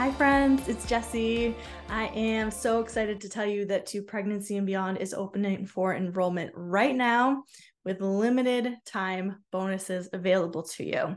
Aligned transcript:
Hi, 0.00 0.10
friends, 0.10 0.66
it's 0.66 0.86
Jessie. 0.86 1.54
I 1.90 2.06
am 2.06 2.50
so 2.50 2.80
excited 2.80 3.20
to 3.20 3.28
tell 3.28 3.44
you 3.44 3.66
that 3.66 3.84
To 3.88 4.02
Pregnancy 4.02 4.56
and 4.56 4.66
Beyond 4.66 4.96
is 4.96 5.12
opening 5.12 5.66
for 5.66 5.94
enrollment 5.94 6.52
right 6.54 6.96
now 6.96 7.44
with 7.84 8.00
limited 8.00 8.76
time 8.86 9.44
bonuses 9.52 10.08
available 10.14 10.62
to 10.62 10.84
you. 10.84 11.16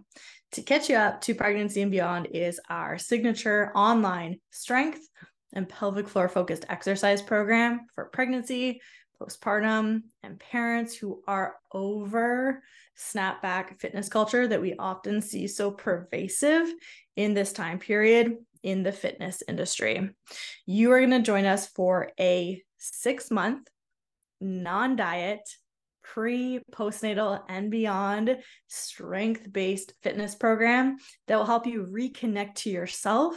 To 0.51 0.61
catch 0.61 0.89
you 0.89 0.97
up, 0.97 1.21
To 1.21 1.33
Pregnancy 1.33 1.81
and 1.81 1.91
Beyond 1.91 2.27
is 2.33 2.59
our 2.69 2.97
signature 2.97 3.71
online 3.73 4.41
strength 4.51 5.07
and 5.53 5.69
pelvic 5.69 6.09
floor 6.09 6.27
focused 6.27 6.65
exercise 6.67 7.21
program 7.21 7.85
for 7.95 8.09
pregnancy, 8.11 8.81
postpartum, 9.17 10.01
and 10.23 10.37
parents 10.37 10.93
who 10.93 11.23
are 11.25 11.55
over 11.71 12.61
snapback 12.99 13.79
fitness 13.79 14.09
culture 14.09 14.45
that 14.45 14.61
we 14.61 14.75
often 14.77 15.21
see 15.21 15.47
so 15.47 15.71
pervasive 15.71 16.67
in 17.15 17.33
this 17.33 17.53
time 17.53 17.79
period 17.79 18.35
in 18.63 18.83
the 18.83 18.91
fitness 18.91 19.43
industry. 19.47 20.09
You 20.65 20.91
are 20.91 20.99
going 20.99 21.11
to 21.11 21.21
join 21.21 21.45
us 21.45 21.67
for 21.67 22.11
a 22.19 22.61
six 22.77 23.29
month 23.29 23.67
non 24.41 24.95
diet, 24.95 25.41
pre, 26.03 26.59
postnatal, 26.71 27.41
and 27.47 27.69
beyond 27.71 28.37
strength 28.67 29.51
based 29.51 29.93
fitness 30.01 30.35
program 30.35 30.97
that 31.27 31.37
will 31.37 31.45
help 31.45 31.65
you 31.65 31.87
reconnect 31.89 32.55
to 32.55 32.69
yourself, 32.69 33.35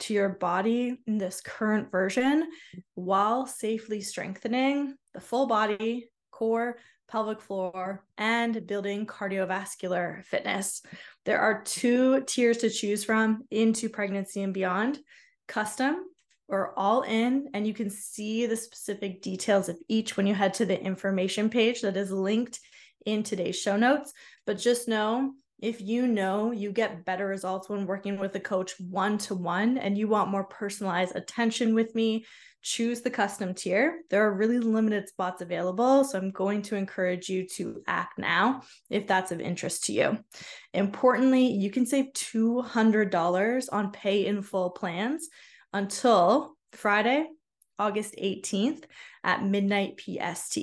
to 0.00 0.14
your 0.14 0.30
body 0.30 0.98
in 1.06 1.18
this 1.18 1.40
current 1.40 1.90
version, 1.90 2.48
while 2.94 3.46
safely 3.46 4.00
strengthening 4.00 4.94
the 5.14 5.20
full 5.20 5.46
body, 5.46 6.08
core, 6.30 6.78
pelvic 7.10 7.40
floor, 7.40 8.04
and 8.16 8.66
building 8.66 9.04
cardiovascular 9.04 10.24
fitness. 10.24 10.82
There 11.24 11.40
are 11.40 11.62
two 11.62 12.22
tiers 12.22 12.58
to 12.58 12.70
choose 12.70 13.04
from 13.04 13.44
into 13.50 13.88
pregnancy 13.88 14.42
and 14.42 14.54
beyond 14.54 15.00
custom 15.48 16.04
or 16.48 16.72
all 16.78 17.02
in, 17.02 17.48
and 17.54 17.66
you 17.66 17.74
can 17.74 17.90
see 17.90 18.46
the 18.46 18.56
specific 18.56 19.22
details 19.22 19.68
of 19.68 19.76
each 19.88 20.16
when 20.16 20.26
you 20.26 20.34
head 20.34 20.54
to 20.54 20.66
the 20.66 20.80
information 20.80 21.50
page 21.50 21.80
that 21.82 21.96
is 21.96 22.10
linked 22.10 22.58
in 23.06 23.22
today's 23.22 23.58
show 23.58 23.76
notes. 23.76 24.12
But 24.46 24.58
just 24.58 24.88
know 24.88 25.32
if 25.60 25.80
you 25.80 26.06
know 26.06 26.50
you 26.50 26.72
get 26.72 27.04
better 27.04 27.26
results 27.26 27.68
when 27.68 27.86
working 27.86 28.18
with 28.18 28.34
a 28.34 28.40
coach 28.40 28.72
one 28.78 29.18
to 29.18 29.34
one 29.34 29.78
and 29.78 29.96
you 29.96 30.08
want 30.08 30.30
more 30.30 30.44
personalized 30.44 31.14
attention 31.14 31.74
with 31.74 31.94
me, 31.94 32.24
choose 32.62 33.00
the 33.00 33.10
custom 33.10 33.54
tier. 33.54 34.00
There 34.10 34.26
are 34.26 34.34
really 34.34 34.58
limited 34.58 35.08
spots 35.08 35.42
available. 35.42 36.04
So 36.04 36.18
I'm 36.18 36.30
going 36.30 36.62
to 36.62 36.76
encourage 36.76 37.28
you 37.28 37.46
to 37.56 37.82
act 37.86 38.18
now 38.18 38.62
if 38.90 39.06
that's 39.06 39.32
of 39.32 39.40
interest 39.40 39.84
to 39.84 39.92
you. 39.92 40.18
Importantly, 40.74 41.46
you 41.46 41.70
can 41.70 41.86
save 41.86 42.12
$200 42.12 43.68
on 43.72 43.92
pay 43.92 44.26
in 44.26 44.42
full 44.42 44.70
plans 44.70 45.28
until 45.72 46.56
Friday, 46.72 47.26
August 47.80 48.14
18th 48.22 48.84
at 49.24 49.42
midnight 49.42 49.98
PST. 49.98 50.58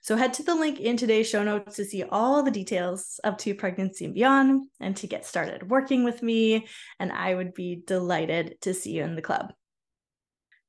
So 0.00 0.16
head 0.16 0.32
to 0.34 0.42
the 0.42 0.54
link 0.54 0.80
in 0.80 0.96
today's 0.96 1.28
show 1.28 1.44
notes 1.44 1.76
to 1.76 1.84
see 1.84 2.02
all 2.02 2.42
the 2.42 2.50
details 2.50 3.20
up 3.22 3.36
to 3.38 3.54
pregnancy 3.54 4.06
and 4.06 4.14
beyond 4.14 4.66
and 4.80 4.96
to 4.96 5.06
get 5.06 5.26
started 5.26 5.70
working 5.70 6.02
with 6.02 6.22
me. 6.22 6.66
And 6.98 7.12
I 7.12 7.34
would 7.34 7.52
be 7.52 7.82
delighted 7.86 8.56
to 8.62 8.72
see 8.72 8.92
you 8.92 9.04
in 9.04 9.16
the 9.16 9.22
club. 9.22 9.52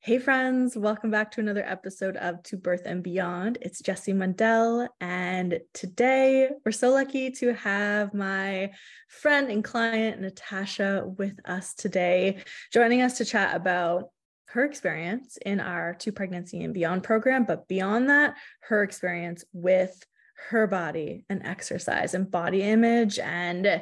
Hey, 0.06 0.20
friends, 0.20 0.76
welcome 0.76 1.12
back 1.12 1.32
to 1.32 1.40
another 1.40 1.64
episode 1.66 2.18
of 2.18 2.44
To 2.44 2.58
Birth 2.58 2.82
and 2.86 3.02
Beyond. 3.02 3.60
It's 3.62 3.82
Jessie 3.82 4.12
Mundell, 4.12 4.90
and 5.00 5.62
today 5.74 6.50
we're 6.66 6.74
so 6.74 6.92
lucky 6.92 7.32
to 7.32 7.54
have 7.54 8.14
my 8.14 8.72
friend 9.08 9.50
and 9.50 9.64
client, 9.64 10.20
Natasha, 10.20 11.06
with 11.06 11.40
us 11.46 11.74
today, 11.74 12.44
joining 12.74 13.02
us 13.02 13.20
to 13.20 13.24
chat 13.24 13.56
about 13.56 14.10
her 14.54 14.64
experience 14.64 15.38
in 15.44 15.60
our 15.60 15.96
To 15.96 16.12
Pregnancy 16.12 16.64
and 16.64 16.76
Beyond 16.76 17.02
program, 17.02 17.44
but 17.44 17.68
beyond 17.68 18.10
that, 18.10 18.36
her 18.62 18.84
experience 18.84 19.44
with 19.52 20.06
her 20.50 20.68
body 20.68 21.26
and 21.28 21.42
exercise 21.44 22.14
and 22.14 22.30
body 22.30 22.62
image 22.62 23.18
and 23.18 23.82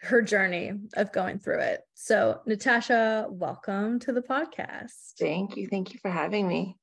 her 0.00 0.22
journey 0.22 0.72
of 0.94 1.12
going 1.12 1.38
through 1.38 1.60
it. 1.60 1.82
So, 1.92 2.40
Natasha, 2.46 3.26
welcome 3.28 3.98
to 4.00 4.12
the 4.12 4.22
podcast. 4.22 4.92
Thank 5.18 5.58
you. 5.58 5.66
Thank 5.66 5.92
you 5.92 5.98
for 6.00 6.10
having 6.10 6.48
me. 6.48 6.76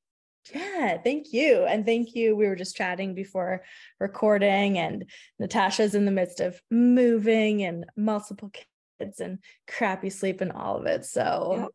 Yeah, 0.53 1.00
thank 1.03 1.34
you. 1.34 1.66
And 1.66 1.84
thank 1.84 2.13
you. 2.13 2.36
We 2.36 2.46
were 2.46 2.56
just 2.56 2.75
chatting 2.75 3.16
before 3.16 3.63
recording, 4.00 4.78
and 4.78 5.06
Natasha's 5.40 5.96
in 5.96 6.06
the 6.06 6.12
midst 6.12 6.42
of 6.42 6.62
moving 6.69 7.63
and 7.63 7.88
multiple 7.97 8.52
kids 9.00 9.19
and 9.19 9.40
crappy 9.68 10.12
sleep 10.12 10.42
and 10.42 10.52
all 10.52 10.78
of 10.78 10.86
it. 10.86 11.06
So, 11.06 11.72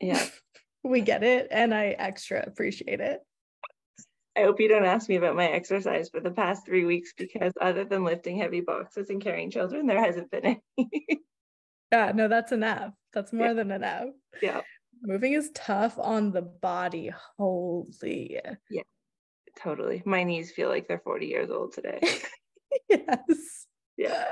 yeah, 0.00 0.14
yeah. 0.14 0.26
We 0.88 1.00
get 1.00 1.22
it. 1.22 1.48
And 1.50 1.74
I 1.74 1.88
extra 1.98 2.42
appreciate 2.46 3.00
it. 3.00 3.20
I 4.36 4.42
hope 4.42 4.60
you 4.60 4.68
don't 4.68 4.84
ask 4.84 5.08
me 5.08 5.16
about 5.16 5.34
my 5.34 5.46
exercise 5.46 6.10
for 6.10 6.20
the 6.20 6.30
past 6.30 6.66
three 6.66 6.84
weeks 6.84 7.14
because 7.16 7.52
other 7.60 7.84
than 7.84 8.04
lifting 8.04 8.36
heavy 8.36 8.60
boxes 8.60 9.08
and 9.08 9.22
carrying 9.22 9.50
children, 9.50 9.86
there 9.86 10.02
hasn't 10.02 10.30
been 10.30 10.44
any. 10.44 10.62
yeah, 11.92 12.12
no, 12.14 12.28
that's 12.28 12.52
enough. 12.52 12.92
That's 13.14 13.32
more 13.32 13.48
yeah. 13.48 13.52
than 13.54 13.70
enough. 13.70 14.08
Yeah. 14.42 14.60
Moving 15.02 15.32
is 15.32 15.50
tough 15.54 15.98
on 15.98 16.32
the 16.32 16.42
body. 16.42 17.12
Holy. 17.38 18.38
Yeah, 18.68 18.82
totally. 19.58 20.02
My 20.04 20.22
knees 20.22 20.52
feel 20.52 20.68
like 20.68 20.86
they're 20.86 20.98
40 20.98 21.26
years 21.26 21.50
old 21.50 21.72
today. 21.72 22.00
yes. 22.90 23.66
Yeah. 23.96 24.24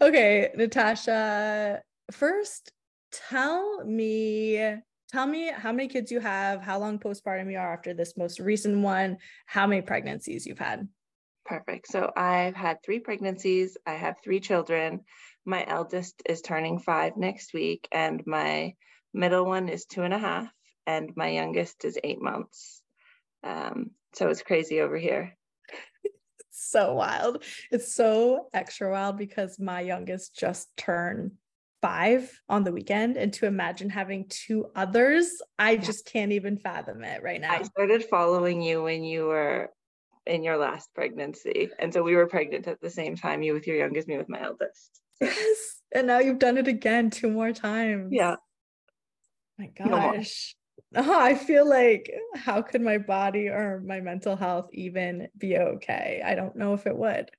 Okay, 0.00 0.50
Natasha, 0.56 1.82
first 2.10 2.72
tell 3.12 3.84
me 3.84 4.76
tell 5.08 5.26
me 5.26 5.50
how 5.54 5.72
many 5.72 5.88
kids 5.88 6.10
you 6.10 6.20
have, 6.20 6.62
how 6.62 6.78
long 6.78 6.98
postpartum 6.98 7.50
you 7.50 7.58
are 7.58 7.72
after 7.72 7.94
this 7.94 8.16
most 8.16 8.40
recent 8.40 8.78
one, 8.78 9.18
how 9.46 9.66
many 9.66 9.82
pregnancies 9.82 10.46
you've 10.46 10.58
had. 10.58 10.88
Perfect. 11.44 11.86
So 11.88 12.10
I've 12.16 12.56
had 12.56 12.82
three 12.82 12.98
pregnancies. 12.98 13.76
I 13.86 13.94
have 13.94 14.16
three 14.22 14.40
children. 14.40 15.00
My 15.44 15.64
eldest 15.66 16.22
is 16.28 16.40
turning 16.40 16.80
five 16.80 17.16
next 17.16 17.54
week, 17.54 17.88
and 17.92 18.22
my 18.26 18.74
middle 19.14 19.46
one 19.46 19.68
is 19.68 19.86
two 19.86 20.02
and 20.02 20.12
a 20.12 20.18
half, 20.18 20.48
and 20.86 21.10
my 21.16 21.28
youngest 21.28 21.84
is 21.84 21.98
eight 22.02 22.20
months. 22.20 22.82
Um, 23.44 23.92
so 24.14 24.28
it's 24.28 24.42
crazy 24.42 24.80
over 24.80 24.96
here. 24.96 25.36
so 26.50 26.94
wild. 26.94 27.44
It's 27.70 27.94
so 27.94 28.48
extra 28.52 28.90
wild 28.90 29.16
because 29.16 29.60
my 29.60 29.82
youngest 29.82 30.36
just 30.36 30.68
turned 30.76 31.32
five 31.86 32.40
on 32.48 32.64
the 32.64 32.72
weekend 32.72 33.16
and 33.16 33.32
to 33.32 33.46
imagine 33.46 33.88
having 33.88 34.26
two 34.28 34.66
others 34.74 35.40
i 35.58 35.76
just 35.76 36.04
can't 36.06 36.32
even 36.32 36.56
fathom 36.56 37.04
it 37.04 37.22
right 37.22 37.40
now. 37.40 37.52
i 37.52 37.62
started 37.62 38.04
following 38.04 38.60
you 38.60 38.82
when 38.82 39.04
you 39.04 39.26
were 39.26 39.70
in 40.26 40.42
your 40.42 40.56
last 40.56 40.92
pregnancy 40.94 41.68
and 41.78 41.94
so 41.94 42.02
we 42.02 42.16
were 42.16 42.26
pregnant 42.26 42.66
at 42.66 42.80
the 42.80 42.90
same 42.90 43.14
time 43.14 43.42
you 43.42 43.52
with 43.52 43.66
your 43.66 43.76
youngest 43.76 44.08
me 44.08 44.18
with 44.18 44.28
my 44.28 44.42
eldest. 44.42 45.00
Yes 45.20 45.76
and 45.94 46.06
now 46.06 46.18
you've 46.18 46.40
done 46.40 46.58
it 46.58 46.68
again 46.68 47.10
two 47.10 47.30
more 47.30 47.52
times. 47.52 48.08
Yeah. 48.10 48.36
My 49.58 49.68
gosh. 49.68 50.54
No 50.92 51.02
oh, 51.02 51.20
i 51.20 51.34
feel 51.34 51.68
like 51.68 52.10
how 52.34 52.62
could 52.62 52.80
my 52.80 52.98
body 52.98 53.48
or 53.48 53.82
my 53.84 54.00
mental 54.00 54.36
health 54.36 54.68
even 54.72 55.28
be 55.38 55.56
okay? 55.56 56.22
I 56.24 56.34
don't 56.34 56.56
know 56.56 56.74
if 56.74 56.86
it 56.86 56.96
would 56.96 57.30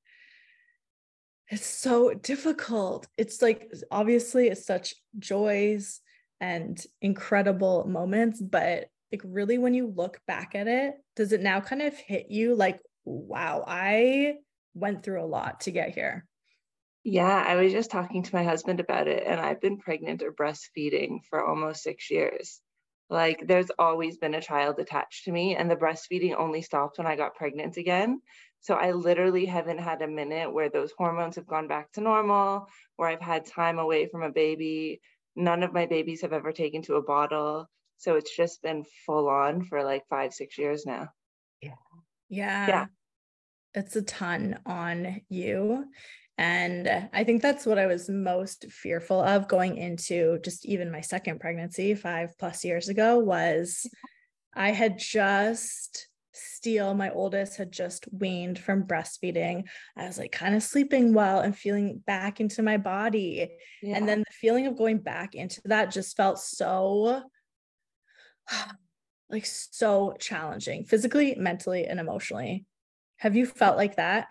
it's 1.50 1.66
so 1.66 2.14
difficult. 2.14 3.08
It's 3.18 3.42
like 3.42 3.72
obviously 3.92 4.48
it's 4.48 4.66
such 4.66 4.96
joys 5.18 6.02
and 6.40 6.82
incredible 7.02 7.86
moments, 7.88 8.42
but 8.42 8.90
like 9.12 9.22
really 9.24 9.58
when 9.58 9.74
you 9.74 9.88
look 9.88 10.20
back 10.28 10.56
at 10.56 10.68
it, 10.68 10.96
does 11.16 11.32
it 11.32 11.42
now 11.42 11.62
kind 11.62 11.82
of 11.82 11.96
hit 11.96 12.30
you 12.30 12.56
like, 12.56 12.82
wow, 13.06 13.64
I 13.66 14.36
went 14.74 15.04
through 15.04 15.24
a 15.24 15.26
lot 15.26 15.62
to 15.62 15.72
get 15.72 15.96
here? 15.96 16.26
Yeah, 17.04 17.44
I 17.48 17.56
was 17.56 17.72
just 17.72 17.90
talking 17.90 18.24
to 18.24 18.36
my 18.36 18.44
husband 18.44 18.82
about 18.82 19.08
it, 19.08 19.24
and 19.26 19.40
I've 19.40 19.62
been 19.62 19.78
pregnant 19.78 20.22
or 20.22 20.34
breastfeeding 20.34 21.20
for 21.30 21.46
almost 21.46 21.82
six 21.82 22.12
years. 22.12 22.60
Like, 23.10 23.48
there's 23.48 23.72
always 23.80 24.18
been 24.18 24.34
a 24.34 24.42
child 24.42 24.78
attached 24.80 25.24
to 25.24 25.32
me, 25.32 25.56
and 25.56 25.72
the 25.72 25.78
breastfeeding 25.78 26.36
only 26.36 26.62
stopped 26.62 26.98
when 26.98 27.08
I 27.08 27.16
got 27.16 27.36
pregnant 27.36 27.78
again. 27.78 28.22
So, 28.62 28.76
I 28.76 28.92
literally 28.92 29.46
haven't 29.46 29.80
had 29.80 30.02
a 30.02 30.08
minute 30.08 30.54
where 30.54 30.70
those 30.70 30.92
hormones 30.98 31.36
have 31.36 31.48
gone 31.48 31.68
back 31.68 31.92
to 31.94 32.02
normal, 32.02 32.68
where 32.96 33.10
I've 33.10 33.22
had 33.22 33.46
time 33.46 33.80
away 33.80 34.08
from 34.08 34.24
a 34.24 34.32
baby. 34.32 35.02
None 35.36 35.64
of 35.64 35.74
my 35.74 35.86
babies 35.86 36.22
have 36.22 36.34
ever 36.34 36.52
taken 36.52 36.82
to 36.84 36.96
a 36.96 37.04
bottle. 37.04 37.70
So, 37.98 38.16
it's 38.16 38.36
just 38.36 38.62
been 38.62 38.86
full 39.06 39.30
on 39.30 39.64
for 39.64 39.84
like 39.84 40.04
five, 40.10 40.34
six 40.34 40.58
years 40.58 40.86
now. 40.86 41.10
Yeah. 41.62 41.76
Yeah. 42.30 42.68
Yeah. 42.68 42.86
It's 43.74 43.96
a 43.96 44.02
ton 44.02 44.60
on 44.66 45.22
you. 45.30 45.86
And 46.40 47.10
I 47.14 47.24
think 47.24 47.42
that's 47.42 47.66
what 47.66 47.80
I 47.80 47.88
was 47.88 48.10
most 48.10 48.66
fearful 48.72 49.20
of 49.20 49.48
going 49.48 49.78
into 49.78 50.38
just 50.44 50.66
even 50.66 50.92
my 50.92 51.02
second 51.02 51.40
pregnancy 51.40 51.96
five 51.96 52.38
plus 52.38 52.64
years 52.64 52.90
ago 52.90 53.18
was 53.18 53.88
I 54.54 54.70
had 54.72 55.00
just 55.00 56.08
Steele, 56.38 56.94
my 56.94 57.10
oldest, 57.12 57.58
had 57.58 57.72
just 57.72 58.08
weaned 58.12 58.60
from 58.60 58.84
breastfeeding. 58.84 59.64
I 59.96 60.06
was 60.06 60.18
like 60.18 60.32
kind 60.32 60.56
of 60.56 60.64
sleeping 60.64 61.14
well 61.14 61.40
and 61.40 61.58
feeling 61.58 62.04
back 62.06 62.40
into 62.40 62.62
my 62.62 62.78
body. 62.78 63.50
Yeah. 63.82 63.98
And 63.98 64.08
then 64.08 64.20
the 64.20 64.34
feeling 64.34 64.68
of 64.68 64.78
going 64.78 65.00
back 65.00 65.36
into 65.36 65.62
that 65.66 65.92
just 65.92 66.16
felt 66.16 66.40
so 66.40 67.24
like 69.30 69.46
so 69.46 70.16
challenging 70.20 70.86
physically, 70.86 71.36
mentally, 71.36 71.86
and 71.86 72.00
emotionally. 72.00 72.66
Have 73.18 73.36
you 73.36 73.46
felt 73.46 73.78
like 73.78 73.96
that? 73.98 74.28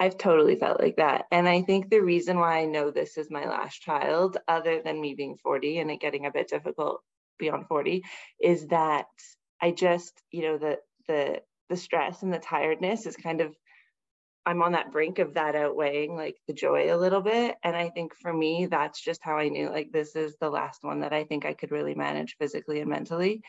I've 0.00 0.18
totally 0.18 0.56
felt 0.56 0.80
like 0.80 0.96
that. 0.96 1.24
And 1.32 1.48
I 1.48 1.62
think 1.62 1.90
the 1.90 2.00
reason 2.00 2.38
why 2.38 2.58
I 2.58 2.66
know 2.66 2.90
this 2.90 3.16
is 3.16 3.30
my 3.30 3.46
last 3.46 3.80
child, 3.80 4.36
other 4.46 4.80
than 4.84 5.00
me 5.00 5.14
being 5.14 5.36
40 5.42 5.78
and 5.78 5.90
it 5.90 6.00
getting 6.00 6.26
a 6.26 6.30
bit 6.30 6.48
difficult 6.48 7.00
beyond 7.38 7.66
40, 7.66 8.04
is 8.40 8.68
that 8.68 9.06
I 9.60 9.72
just, 9.72 10.12
you 10.30 10.42
know, 10.42 10.58
the 10.58 10.78
the 11.08 11.42
the 11.68 11.76
stress 11.76 12.22
and 12.22 12.32
the 12.32 12.38
tiredness 12.38 13.06
is 13.06 13.16
kind 13.16 13.40
of 13.40 13.54
I'm 14.46 14.62
on 14.62 14.72
that 14.72 14.92
brink 14.92 15.18
of 15.18 15.34
that 15.34 15.54
outweighing 15.54 16.16
like 16.16 16.36
the 16.46 16.54
joy 16.54 16.94
a 16.94 16.96
little 16.96 17.20
bit. 17.20 17.56
And 17.62 17.76
I 17.76 17.90
think 17.90 18.14
for 18.14 18.32
me, 18.32 18.64
that's 18.64 18.98
just 18.98 19.20
how 19.22 19.36
I 19.36 19.48
knew 19.48 19.68
like 19.68 19.92
this 19.92 20.16
is 20.16 20.36
the 20.40 20.48
last 20.48 20.82
one 20.82 21.00
that 21.00 21.12
I 21.12 21.24
think 21.24 21.44
I 21.44 21.52
could 21.52 21.70
really 21.70 21.94
manage 21.94 22.36
physically 22.38 22.80
and 22.80 22.88
mentally. 22.88 23.42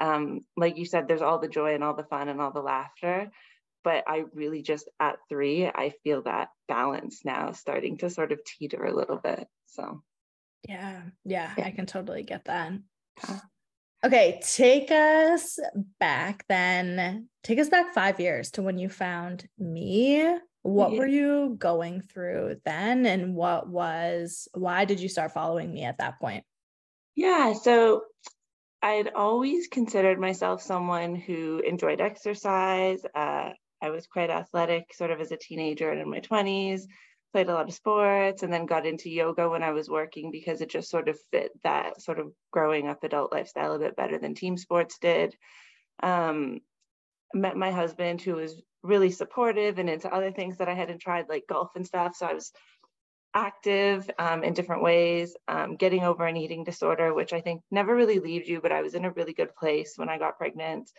Um, 0.00 0.40
like 0.56 0.76
you 0.76 0.86
said, 0.86 1.06
there's 1.06 1.22
all 1.22 1.38
the 1.38 1.46
joy 1.46 1.74
and 1.74 1.84
all 1.84 1.94
the 1.94 2.02
fun 2.02 2.28
and 2.28 2.40
all 2.40 2.50
the 2.50 2.62
laughter 2.62 3.30
but 3.82 4.04
I 4.06 4.24
really 4.34 4.62
just 4.62 4.88
at 4.98 5.18
three, 5.28 5.66
I 5.66 5.92
feel 6.02 6.22
that 6.22 6.48
balance 6.68 7.24
now 7.24 7.52
starting 7.52 7.98
to 7.98 8.10
sort 8.10 8.32
of 8.32 8.44
teeter 8.44 8.84
a 8.84 8.94
little 8.94 9.16
bit. 9.16 9.46
So, 9.66 10.02
yeah, 10.68 11.02
yeah, 11.24 11.54
yeah. 11.56 11.66
I 11.66 11.70
can 11.70 11.86
totally 11.86 12.22
get 12.22 12.44
that. 12.46 12.72
Okay, 14.02 14.40
take 14.42 14.90
us 14.90 15.58
back 15.98 16.46
then. 16.48 17.28
Take 17.42 17.58
us 17.58 17.68
back 17.68 17.92
five 17.92 18.18
years 18.18 18.50
to 18.52 18.62
when 18.62 18.78
you 18.78 18.88
found 18.88 19.46
me. 19.58 20.26
What 20.62 20.92
yeah. 20.92 20.98
were 20.98 21.06
you 21.06 21.56
going 21.58 22.02
through 22.02 22.56
then? 22.64 23.04
And 23.04 23.34
what 23.34 23.68
was, 23.68 24.48
why 24.54 24.86
did 24.86 25.00
you 25.00 25.08
start 25.08 25.32
following 25.32 25.72
me 25.72 25.84
at 25.84 25.98
that 25.98 26.18
point? 26.18 26.44
Yeah, 27.14 27.52
so 27.52 28.04
I'd 28.82 29.12
always 29.14 29.68
considered 29.68 30.18
myself 30.18 30.62
someone 30.62 31.14
who 31.14 31.60
enjoyed 31.60 32.00
exercise. 32.00 33.02
Uh, 33.14 33.50
I 33.82 33.90
was 33.90 34.06
quite 34.06 34.30
athletic 34.30 34.94
sort 34.94 35.10
of 35.10 35.20
as 35.20 35.32
a 35.32 35.36
teenager 35.36 35.90
and 35.90 36.00
in 36.00 36.10
my 36.10 36.20
20s, 36.20 36.82
played 37.32 37.48
a 37.48 37.54
lot 37.54 37.68
of 37.68 37.74
sports, 37.74 38.42
and 38.42 38.52
then 38.52 38.66
got 38.66 38.86
into 38.86 39.10
yoga 39.10 39.48
when 39.48 39.62
I 39.62 39.70
was 39.70 39.88
working 39.88 40.30
because 40.30 40.60
it 40.60 40.70
just 40.70 40.90
sort 40.90 41.08
of 41.08 41.18
fit 41.30 41.52
that 41.62 42.00
sort 42.00 42.18
of 42.18 42.32
growing 42.50 42.88
up 42.88 43.04
adult 43.04 43.32
lifestyle 43.32 43.74
a 43.74 43.78
bit 43.78 43.96
better 43.96 44.18
than 44.18 44.34
team 44.34 44.56
sports 44.56 44.98
did. 45.00 45.36
Um, 46.02 46.60
met 47.32 47.56
my 47.56 47.70
husband 47.70 48.20
who 48.20 48.34
was 48.34 48.60
really 48.82 49.10
supportive 49.10 49.78
and 49.78 49.88
into 49.88 50.12
other 50.12 50.32
things 50.32 50.56
that 50.58 50.68
I 50.68 50.74
hadn't 50.74 51.00
tried, 51.00 51.28
like 51.28 51.44
golf 51.48 51.70
and 51.76 51.86
stuff. 51.86 52.16
So 52.16 52.26
I 52.26 52.34
was 52.34 52.52
active 53.34 54.10
um, 54.18 54.42
in 54.42 54.54
different 54.54 54.82
ways, 54.82 55.36
um, 55.46 55.76
getting 55.76 56.02
over 56.02 56.26
an 56.26 56.36
eating 56.36 56.64
disorder, 56.64 57.14
which 57.14 57.32
I 57.32 57.40
think 57.40 57.62
never 57.70 57.94
really 57.94 58.18
leaves 58.18 58.48
you, 58.48 58.60
but 58.60 58.72
I 58.72 58.82
was 58.82 58.94
in 58.94 59.04
a 59.04 59.12
really 59.12 59.32
good 59.32 59.54
place 59.54 59.94
when 59.96 60.08
I 60.08 60.18
got 60.18 60.38
pregnant. 60.38 60.90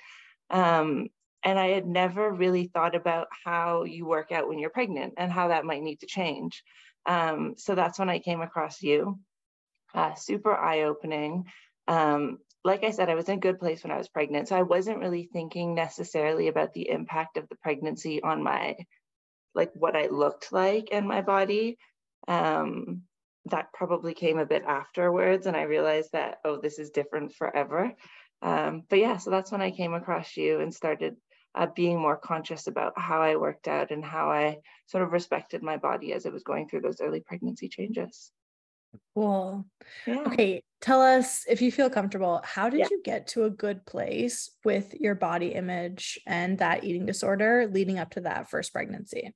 Um, 0.49 1.07
and 1.43 1.57
I 1.57 1.69
had 1.69 1.87
never 1.87 2.31
really 2.31 2.65
thought 2.67 2.95
about 2.95 3.27
how 3.43 3.83
you 3.83 4.05
work 4.05 4.31
out 4.31 4.47
when 4.47 4.59
you're 4.59 4.69
pregnant 4.69 5.15
and 5.17 5.31
how 5.31 5.47
that 5.47 5.65
might 5.65 5.81
need 5.81 6.01
to 6.01 6.05
change. 6.05 6.63
Um, 7.05 7.55
so 7.57 7.75
that's 7.75 7.97
when 7.97 8.09
I 8.09 8.19
came 8.19 8.41
across 8.41 8.81
you. 8.81 9.19
Uh, 9.93 10.13
super 10.13 10.55
eye 10.55 10.83
opening. 10.83 11.45
Um, 11.87 12.37
like 12.63 12.83
I 12.83 12.91
said, 12.91 13.09
I 13.09 13.15
was 13.15 13.27
in 13.27 13.37
a 13.37 13.41
good 13.41 13.59
place 13.59 13.83
when 13.83 13.91
I 13.91 13.97
was 13.97 14.07
pregnant. 14.07 14.47
So 14.47 14.55
I 14.55 14.61
wasn't 14.61 14.99
really 14.99 15.27
thinking 15.33 15.73
necessarily 15.73 16.47
about 16.47 16.73
the 16.73 16.89
impact 16.89 17.37
of 17.37 17.49
the 17.49 17.55
pregnancy 17.55 18.21
on 18.21 18.43
my, 18.43 18.75
like 19.55 19.71
what 19.73 19.95
I 19.95 20.07
looked 20.07 20.51
like 20.51 20.89
and 20.91 21.07
my 21.07 21.21
body. 21.21 21.77
Um, 22.27 23.01
that 23.45 23.73
probably 23.73 24.13
came 24.13 24.37
a 24.37 24.45
bit 24.45 24.63
afterwards. 24.63 25.47
And 25.47 25.57
I 25.57 25.63
realized 25.63 26.11
that, 26.13 26.37
oh, 26.45 26.61
this 26.61 26.77
is 26.77 26.91
different 26.91 27.33
forever. 27.33 27.91
Um, 28.43 28.83
but 28.87 28.99
yeah, 28.99 29.17
so 29.17 29.31
that's 29.31 29.51
when 29.51 29.61
I 29.61 29.71
came 29.71 29.95
across 29.95 30.37
you 30.37 30.59
and 30.59 30.73
started 30.73 31.15
uh, 31.55 31.67
being 31.75 31.99
more 31.99 32.17
conscious 32.17 32.67
about 32.67 32.93
how 32.97 33.21
I 33.21 33.35
worked 33.35 33.67
out 33.67 33.91
and 33.91 34.03
how 34.03 34.31
I 34.31 34.57
sort 34.87 35.03
of 35.03 35.11
respected 35.11 35.61
my 35.61 35.77
body 35.77 36.13
as 36.13 36.25
it 36.25 36.33
was 36.33 36.43
going 36.43 36.67
through 36.67 36.81
those 36.81 37.01
early 37.01 37.21
pregnancy 37.21 37.67
changes. 37.67 38.31
Cool. 39.13 39.65
Yeah. 40.05 40.23
Okay. 40.27 40.63
Tell 40.81 41.01
us 41.01 41.45
if 41.47 41.61
you 41.61 41.71
feel 41.71 41.89
comfortable, 41.89 42.41
how 42.43 42.69
did 42.69 42.79
yeah. 42.79 42.87
you 42.89 43.01
get 43.03 43.27
to 43.27 43.45
a 43.45 43.49
good 43.49 43.85
place 43.85 44.49
with 44.65 44.93
your 44.93 45.15
body 45.15 45.49
image 45.49 46.19
and 46.25 46.57
that 46.57 46.83
eating 46.83 47.05
disorder 47.05 47.69
leading 47.71 47.99
up 47.99 48.11
to 48.11 48.21
that 48.21 48.49
first 48.49 48.73
pregnancy? 48.73 49.33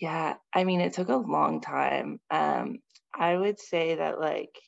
Yeah. 0.00 0.34
I 0.54 0.64
mean, 0.64 0.80
it 0.80 0.92
took 0.92 1.08
a 1.08 1.16
long 1.16 1.60
time. 1.60 2.20
Um, 2.30 2.78
I 3.14 3.36
would 3.36 3.58
say 3.58 3.96
that, 3.96 4.20
like, 4.20 4.58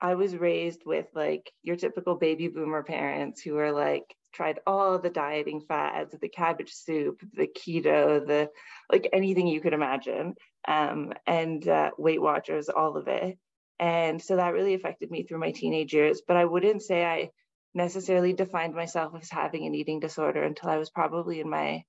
I 0.00 0.16
was 0.16 0.36
raised 0.36 0.82
with 0.84 1.06
like 1.14 1.50
your 1.62 1.76
typical 1.76 2.16
baby 2.16 2.48
boomer 2.48 2.82
parents 2.82 3.40
who 3.40 3.56
are 3.56 3.72
like, 3.72 4.04
tried 4.34 4.60
all 4.66 4.98
the 4.98 5.10
dieting 5.10 5.60
fads, 5.60 6.14
the 6.20 6.28
cabbage 6.28 6.72
soup, 6.72 7.20
the 7.32 7.46
keto, 7.46 8.26
the 8.26 8.50
like 8.92 9.08
anything 9.12 9.46
you 9.46 9.60
could 9.60 9.72
imagine, 9.72 10.34
um, 10.68 11.12
and 11.26 11.66
uh, 11.66 11.90
Weight 11.96 12.20
Watchers, 12.20 12.68
all 12.68 12.96
of 12.96 13.08
it. 13.08 13.38
And 13.78 14.20
so 14.22 14.36
that 14.36 14.52
really 14.52 14.74
affected 14.74 15.10
me 15.10 15.24
through 15.24 15.38
my 15.38 15.52
teenage 15.52 15.94
years. 15.94 16.22
But 16.26 16.36
I 16.36 16.44
wouldn't 16.44 16.82
say 16.82 17.04
I 17.04 17.30
necessarily 17.74 18.32
defined 18.32 18.74
myself 18.74 19.14
as 19.20 19.30
having 19.30 19.66
an 19.66 19.74
eating 19.74 20.00
disorder 20.00 20.42
until 20.42 20.70
I 20.70 20.78
was 20.78 20.90
probably 20.90 21.40
in 21.40 21.50
my 21.50 21.84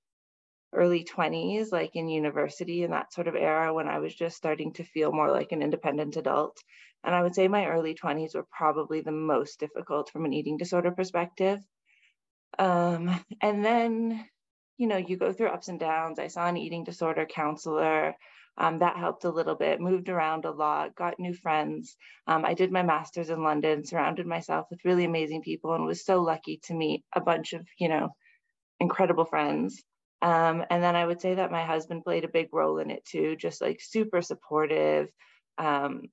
early 0.72 1.04
20s, 1.04 1.72
like 1.72 1.94
in 1.94 2.08
university 2.08 2.82
in 2.82 2.90
that 2.90 3.12
sort 3.12 3.28
of 3.28 3.36
era 3.36 3.72
when 3.72 3.88
I 3.88 3.98
was 3.98 4.14
just 4.14 4.36
starting 4.36 4.72
to 4.74 4.84
feel 4.84 5.12
more 5.12 5.30
like 5.30 5.52
an 5.52 5.62
independent 5.62 6.16
adult. 6.16 6.58
And 7.04 7.14
I 7.14 7.22
would 7.22 7.34
say 7.34 7.46
my 7.48 7.66
early 7.66 7.94
20s 7.94 8.34
were 8.34 8.46
probably 8.50 9.00
the 9.00 9.12
most 9.12 9.60
difficult 9.60 10.10
from 10.10 10.24
an 10.24 10.32
eating 10.32 10.56
disorder 10.56 10.90
perspective. 10.90 11.60
Um, 12.58 13.20
and 13.42 13.64
then, 13.64 14.24
you 14.78 14.86
know, 14.86 14.96
you 14.96 15.16
go 15.16 15.32
through 15.32 15.48
ups 15.48 15.68
and 15.68 15.80
downs. 15.80 16.18
I 16.18 16.28
saw 16.28 16.46
an 16.46 16.56
eating 16.56 16.84
disorder 16.84 17.26
counselor. 17.26 18.14
Um, 18.58 18.78
that 18.78 18.96
helped 18.96 19.24
a 19.24 19.30
little 19.30 19.54
bit, 19.54 19.82
moved 19.82 20.08
around 20.08 20.46
a 20.46 20.50
lot, 20.50 20.94
got 20.94 21.20
new 21.20 21.34
friends. 21.34 21.94
Um, 22.26 22.44
I 22.44 22.54
did 22.54 22.72
my 22.72 22.82
master's 22.82 23.28
in 23.28 23.42
London, 23.42 23.84
surrounded 23.84 24.26
myself 24.26 24.66
with 24.70 24.84
really 24.84 25.04
amazing 25.04 25.42
people, 25.42 25.74
and 25.74 25.84
was 25.84 26.04
so 26.04 26.22
lucky 26.22 26.60
to 26.64 26.74
meet 26.74 27.04
a 27.14 27.20
bunch 27.20 27.52
of, 27.52 27.66
you 27.78 27.88
know, 27.88 28.14
incredible 28.80 29.26
friends. 29.26 29.82
Um, 30.22 30.64
and 30.70 30.82
then 30.82 30.96
I 30.96 31.04
would 31.04 31.20
say 31.20 31.34
that 31.34 31.50
my 31.50 31.64
husband 31.64 32.02
played 32.02 32.24
a 32.24 32.28
big 32.28 32.48
role 32.50 32.78
in 32.78 32.90
it 32.90 33.04
too, 33.04 33.36
just 33.36 33.60
like 33.60 33.80
super 33.82 34.22
supportive, 34.22 35.08
um, 35.58 36.04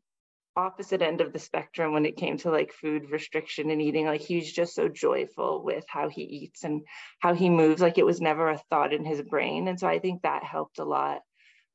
opposite 0.55 1.01
end 1.01 1.21
of 1.21 1.33
the 1.33 1.39
spectrum 1.39 1.93
when 1.93 2.05
it 2.05 2.17
came 2.17 2.37
to 2.37 2.51
like 2.51 2.73
food 2.73 3.09
restriction 3.09 3.69
and 3.69 3.81
eating. 3.81 4.05
Like 4.05 4.21
he's 4.21 4.51
just 4.51 4.75
so 4.75 4.87
joyful 4.87 5.63
with 5.63 5.85
how 5.87 6.09
he 6.09 6.21
eats 6.23 6.63
and 6.63 6.81
how 7.19 7.33
he 7.33 7.49
moves. 7.49 7.81
Like 7.81 7.97
it 7.97 8.05
was 8.05 8.21
never 8.21 8.49
a 8.49 8.57
thought 8.69 8.93
in 8.93 9.05
his 9.05 9.21
brain. 9.21 9.67
And 9.67 9.79
so 9.79 9.87
i 9.87 9.99
think 9.99 10.21
that 10.21 10.43
helped 10.43 10.79
a 10.79 10.85
lot. 10.85 11.21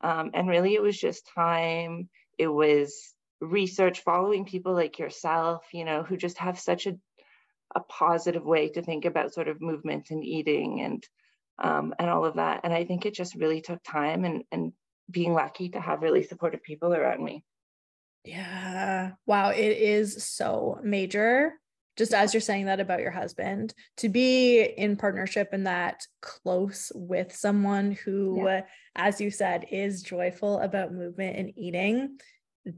Um, 0.00 0.30
and 0.34 0.48
really 0.48 0.74
it 0.74 0.82
was 0.82 0.98
just 0.98 1.30
time. 1.34 2.08
It 2.38 2.48
was 2.48 3.14
research 3.40 4.00
following 4.00 4.44
people 4.44 4.74
like 4.74 4.98
yourself 4.98 5.64
you 5.72 5.84
know 5.84 6.02
who 6.02 6.16
just 6.16 6.38
have 6.38 6.58
such 6.58 6.88
a, 6.88 6.96
a 7.76 7.80
positive 7.80 8.44
way 8.44 8.68
to 8.68 8.82
think 8.82 9.04
about 9.04 9.32
sort 9.32 9.46
of 9.46 9.60
movement 9.60 10.10
and 10.10 10.24
eating 10.24 10.80
and 10.80 11.06
um, 11.60 11.94
and 11.98 12.10
all 12.10 12.24
of 12.24 12.34
that. 12.36 12.60
And 12.64 12.72
i 12.72 12.84
think 12.84 13.06
it 13.06 13.14
just 13.14 13.34
really 13.34 13.60
took 13.60 13.82
time 13.82 14.24
and 14.24 14.44
and 14.50 14.72
being 15.10 15.32
lucky 15.32 15.70
to 15.70 15.80
have 15.80 16.02
really 16.02 16.22
supportive 16.22 16.62
people 16.62 16.92
around 16.92 17.24
me 17.24 17.44
yeah. 18.24 19.12
Wow. 19.26 19.50
It 19.50 19.78
is 19.78 20.24
so 20.24 20.80
major 20.82 21.54
just 21.98 22.14
as 22.14 22.32
you're 22.32 22.40
saying 22.40 22.66
that 22.66 22.78
about 22.78 23.00
your 23.00 23.10
husband, 23.10 23.74
to 23.96 24.08
be 24.08 24.62
in 24.62 24.96
partnership 24.96 25.48
and 25.52 25.66
that 25.66 26.06
close 26.22 26.92
with 26.94 27.34
someone 27.34 27.90
who, 28.04 28.44
yeah. 28.44 28.62
as 28.94 29.20
you 29.20 29.32
said, 29.32 29.66
is 29.72 30.00
joyful 30.00 30.60
about 30.60 30.94
movement 30.94 31.36
and 31.36 31.52
eating, 31.56 32.16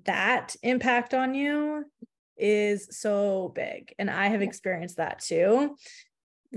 that 0.07 0.57
impact 0.63 1.13
on 1.13 1.35
you 1.35 1.85
is 2.39 2.89
so 2.99 3.53
big. 3.55 3.95
And 3.99 4.11
I 4.11 4.29
have 4.29 4.41
experienced 4.41 4.97
that 4.97 5.19
too. 5.19 5.77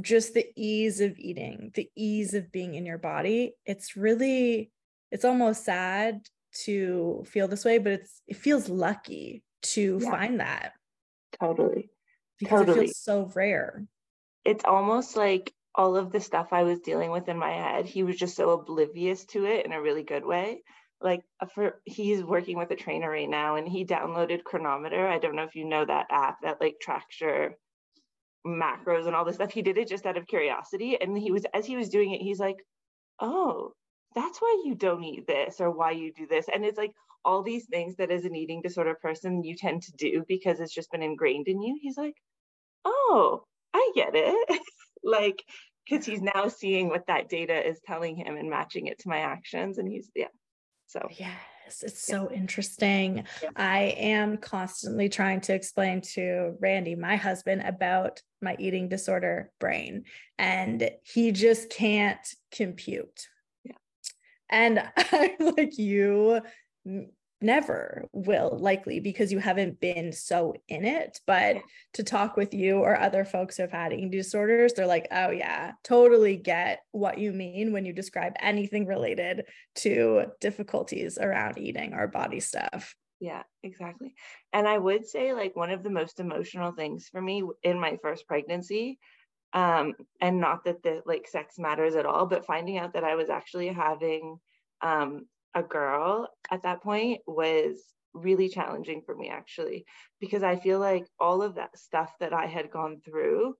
Just 0.01 0.33
the 0.33 0.47
ease 0.55 1.01
of 1.01 1.19
eating, 1.19 1.71
the 1.73 1.89
ease 1.97 2.33
of 2.33 2.49
being 2.49 2.75
in 2.75 2.85
your 2.85 2.97
body. 2.97 3.55
It's 3.65 3.97
really, 3.97 4.71
it's 5.11 5.25
almost 5.25 5.65
sad 5.65 6.21
to 6.65 7.23
feel 7.27 7.47
this 7.47 7.65
way, 7.65 7.77
but 7.77 7.93
it's 7.93 8.21
it 8.27 8.37
feels 8.37 8.69
lucky 8.69 9.43
to 9.63 9.99
yeah. 10.01 10.09
find 10.09 10.39
that. 10.39 10.73
Totally 11.39 11.89
because 12.43 12.61
totally. 12.61 12.79
it 12.79 12.87
feels 12.87 12.97
so 12.97 13.31
rare. 13.33 13.85
It's 14.45 14.65
almost 14.65 15.15
like 15.15 15.53
all 15.75 15.95
of 15.95 16.11
the 16.11 16.19
stuff 16.19 16.49
I 16.51 16.63
was 16.63 16.79
dealing 16.79 17.11
with 17.11 17.27
in 17.29 17.37
my 17.37 17.51
head, 17.51 17.85
he 17.85 18.03
was 18.03 18.17
just 18.17 18.35
so 18.35 18.51
oblivious 18.51 19.25
to 19.25 19.45
it 19.45 19.65
in 19.65 19.71
a 19.71 19.81
really 19.81 20.03
good 20.03 20.25
way. 20.25 20.63
Like 21.01 21.23
uh, 21.39 21.47
for 21.47 21.81
he's 21.85 22.23
working 22.23 22.57
with 22.57 22.71
a 22.71 22.75
trainer 22.75 23.09
right 23.09 23.29
now 23.29 23.55
and 23.55 23.67
he 23.67 23.85
downloaded 23.85 24.43
Cronometer. 24.43 25.07
I 25.07 25.19
don't 25.19 25.35
know 25.35 25.43
if 25.43 25.55
you 25.55 25.65
know 25.65 25.85
that 25.85 26.07
app 26.11 26.41
that 26.43 26.61
like 26.61 26.75
tracks 26.81 27.19
your 27.19 27.55
macros 28.45 29.07
and 29.07 29.15
all 29.15 29.25
this 29.25 29.35
stuff. 29.35 29.51
He 29.51 29.61
did 29.61 29.77
it 29.77 29.87
just 29.87 30.05
out 30.05 30.17
of 30.17 30.27
curiosity. 30.27 30.97
And 31.01 31.17
he 31.17 31.31
was 31.31 31.45
as 31.53 31.65
he 31.65 31.75
was 31.75 31.89
doing 31.89 32.13
it, 32.13 32.21
he's 32.21 32.39
like, 32.39 32.57
Oh, 33.19 33.73
that's 34.15 34.39
why 34.39 34.63
you 34.65 34.75
don't 34.75 35.03
eat 35.03 35.27
this 35.27 35.59
or 35.59 35.71
why 35.71 35.91
you 35.91 36.13
do 36.13 36.27
this. 36.27 36.47
And 36.53 36.65
it's 36.65 36.77
like 36.77 36.93
all 37.25 37.41
these 37.41 37.65
things 37.65 37.95
that 37.97 38.11
as 38.11 38.25
an 38.25 38.35
eating 38.35 38.61
disorder 38.61 38.95
person 38.95 39.43
you 39.43 39.55
tend 39.55 39.83
to 39.83 39.91
do 39.93 40.25
because 40.27 40.59
it's 40.59 40.73
just 40.73 40.91
been 40.91 41.03
ingrained 41.03 41.47
in 41.47 41.61
you. 41.61 41.77
He's 41.81 41.97
like, 41.97 42.15
oh, 42.85 43.45
I 43.73 43.91
get 43.95 44.11
it. 44.13 44.61
like, 45.03 45.43
because 45.89 46.05
he's 46.05 46.21
now 46.21 46.47
seeing 46.47 46.89
what 46.89 47.07
that 47.07 47.29
data 47.29 47.67
is 47.67 47.79
telling 47.85 48.15
him 48.15 48.37
and 48.37 48.49
matching 48.49 48.87
it 48.87 48.99
to 48.99 49.09
my 49.09 49.19
actions. 49.19 49.77
And 49.77 49.87
he's, 49.87 50.09
yeah. 50.15 50.27
So, 50.87 51.07
yes, 51.11 51.81
it's 51.81 52.05
so 52.05 52.31
interesting. 52.31 53.25
Yeah. 53.41 53.49
I 53.55 53.95
am 53.97 54.37
constantly 54.37 55.09
trying 55.09 55.41
to 55.41 55.53
explain 55.53 56.01
to 56.13 56.55
Randy, 56.59 56.95
my 56.95 57.15
husband, 57.15 57.63
about 57.65 58.21
my 58.41 58.55
eating 58.59 58.89
disorder 58.89 59.51
brain, 59.59 60.03
and 60.37 60.89
he 61.01 61.31
just 61.31 61.69
can't 61.69 62.19
compute. 62.51 63.27
And 64.53 64.81
I'm 65.11 65.53
like, 65.57 65.77
you 65.77 66.41
never 67.41 68.05
will 68.13 68.57
likely 68.57 69.01
because 69.01 69.31
you 69.31 69.39
haven't 69.39 69.81
been 69.81 70.13
so 70.13 70.53
in 70.69 70.85
it. 70.85 71.19
But 71.27 71.57
to 71.95 72.03
talk 72.03 72.37
with 72.37 72.53
you 72.53 72.77
or 72.77 72.97
other 72.97 73.25
folks 73.25 73.57
who 73.57 73.63
have 73.63 73.71
had 73.71 73.91
eating 73.91 74.09
disorders 74.09 74.73
they're 74.73 74.87
like 74.87 75.07
oh 75.11 75.29
yeah 75.29 75.73
totally 75.83 76.37
get 76.37 76.79
what 76.91 77.17
you 77.17 77.33
mean 77.33 77.73
when 77.73 77.85
you 77.85 77.91
describe 77.91 78.33
anything 78.39 78.85
related 78.85 79.43
to 79.75 80.25
difficulties 80.39 81.17
around 81.17 81.57
eating 81.57 81.93
or 81.93 82.07
body 82.07 82.39
stuff. 82.39 82.95
Yeah 83.19 83.43
exactly. 83.63 84.13
And 84.53 84.67
i 84.67 84.77
would 84.77 85.05
say 85.05 85.33
like 85.33 85.55
one 85.55 85.71
of 85.71 85.83
the 85.83 85.89
most 85.89 86.19
emotional 86.19 86.71
things 86.71 87.09
for 87.11 87.21
me 87.21 87.43
in 87.63 87.79
my 87.79 87.97
first 88.01 88.27
pregnancy 88.27 88.99
um 89.53 89.93
and 90.21 90.39
not 90.39 90.63
that 90.65 90.81
the 90.83 91.01
like 91.05 91.27
sex 91.27 91.55
matters 91.57 91.95
at 91.95 92.05
all 92.05 92.25
but 92.25 92.45
finding 92.45 92.77
out 92.77 92.93
that 92.93 93.03
i 93.03 93.15
was 93.15 93.29
actually 93.29 93.67
having 93.67 94.37
um 94.81 95.25
a 95.55 95.63
girl 95.63 96.27
at 96.51 96.63
that 96.63 96.81
point 96.81 97.21
was 97.27 97.93
really 98.13 98.49
challenging 98.49 99.01
for 99.05 99.15
me 99.15 99.29
actually 99.29 99.85
because 100.19 100.43
I 100.43 100.55
feel 100.55 100.79
like 100.79 101.07
all 101.19 101.41
of 101.41 101.55
that 101.55 101.77
stuff 101.77 102.13
that 102.19 102.33
I 102.33 102.45
had 102.45 102.71
gone 102.71 103.01
through 103.03 103.55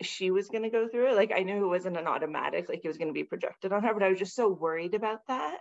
she 0.00 0.30
was 0.30 0.48
going 0.48 0.64
to 0.64 0.70
go 0.70 0.88
through 0.88 1.10
it. 1.10 1.16
Like 1.16 1.32
I 1.34 1.42
knew 1.42 1.64
it 1.64 1.68
wasn't 1.68 1.98
an 1.98 2.06
automatic 2.06 2.68
like 2.68 2.80
it 2.82 2.88
was 2.88 2.98
going 2.98 3.08
to 3.08 3.14
be 3.14 3.24
projected 3.24 3.72
on 3.72 3.82
her 3.82 3.94
but 3.94 4.02
I 4.02 4.08
was 4.08 4.18
just 4.18 4.34
so 4.34 4.48
worried 4.48 4.94
about 4.94 5.20
that. 5.28 5.58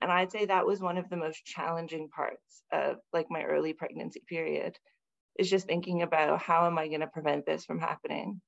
And 0.00 0.10
I'd 0.10 0.32
say 0.32 0.46
that 0.46 0.66
was 0.66 0.80
one 0.80 0.98
of 0.98 1.08
the 1.08 1.16
most 1.16 1.44
challenging 1.44 2.08
parts 2.08 2.62
of 2.72 2.96
like 3.12 3.26
my 3.30 3.44
early 3.44 3.72
pregnancy 3.72 4.22
period 4.26 4.76
is 5.38 5.50
just 5.50 5.66
thinking 5.66 6.02
about 6.02 6.40
how 6.40 6.66
am 6.66 6.78
I 6.78 6.88
going 6.88 7.00
to 7.00 7.06
prevent 7.06 7.46
this 7.46 7.64
from 7.64 7.78
happening 7.78 8.40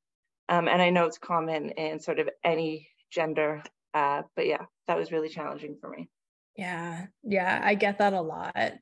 um, 0.48 0.68
and 0.68 0.80
I 0.80 0.90
know 0.90 1.06
it's 1.06 1.18
common 1.18 1.70
in 1.70 2.00
sort 2.00 2.18
of 2.18 2.28
any 2.44 2.88
gender 3.10 3.62
uh, 3.94 4.22
but 4.34 4.46
yeah 4.46 4.64
that 4.88 4.98
was 4.98 5.12
really 5.12 5.28
challenging 5.28 5.76
for 5.80 5.90
me 5.90 6.08
yeah. 6.56 7.06
Yeah. 7.22 7.60
I 7.62 7.74
get 7.74 7.98
that 7.98 8.12
a 8.12 8.20
lot. 8.20 8.72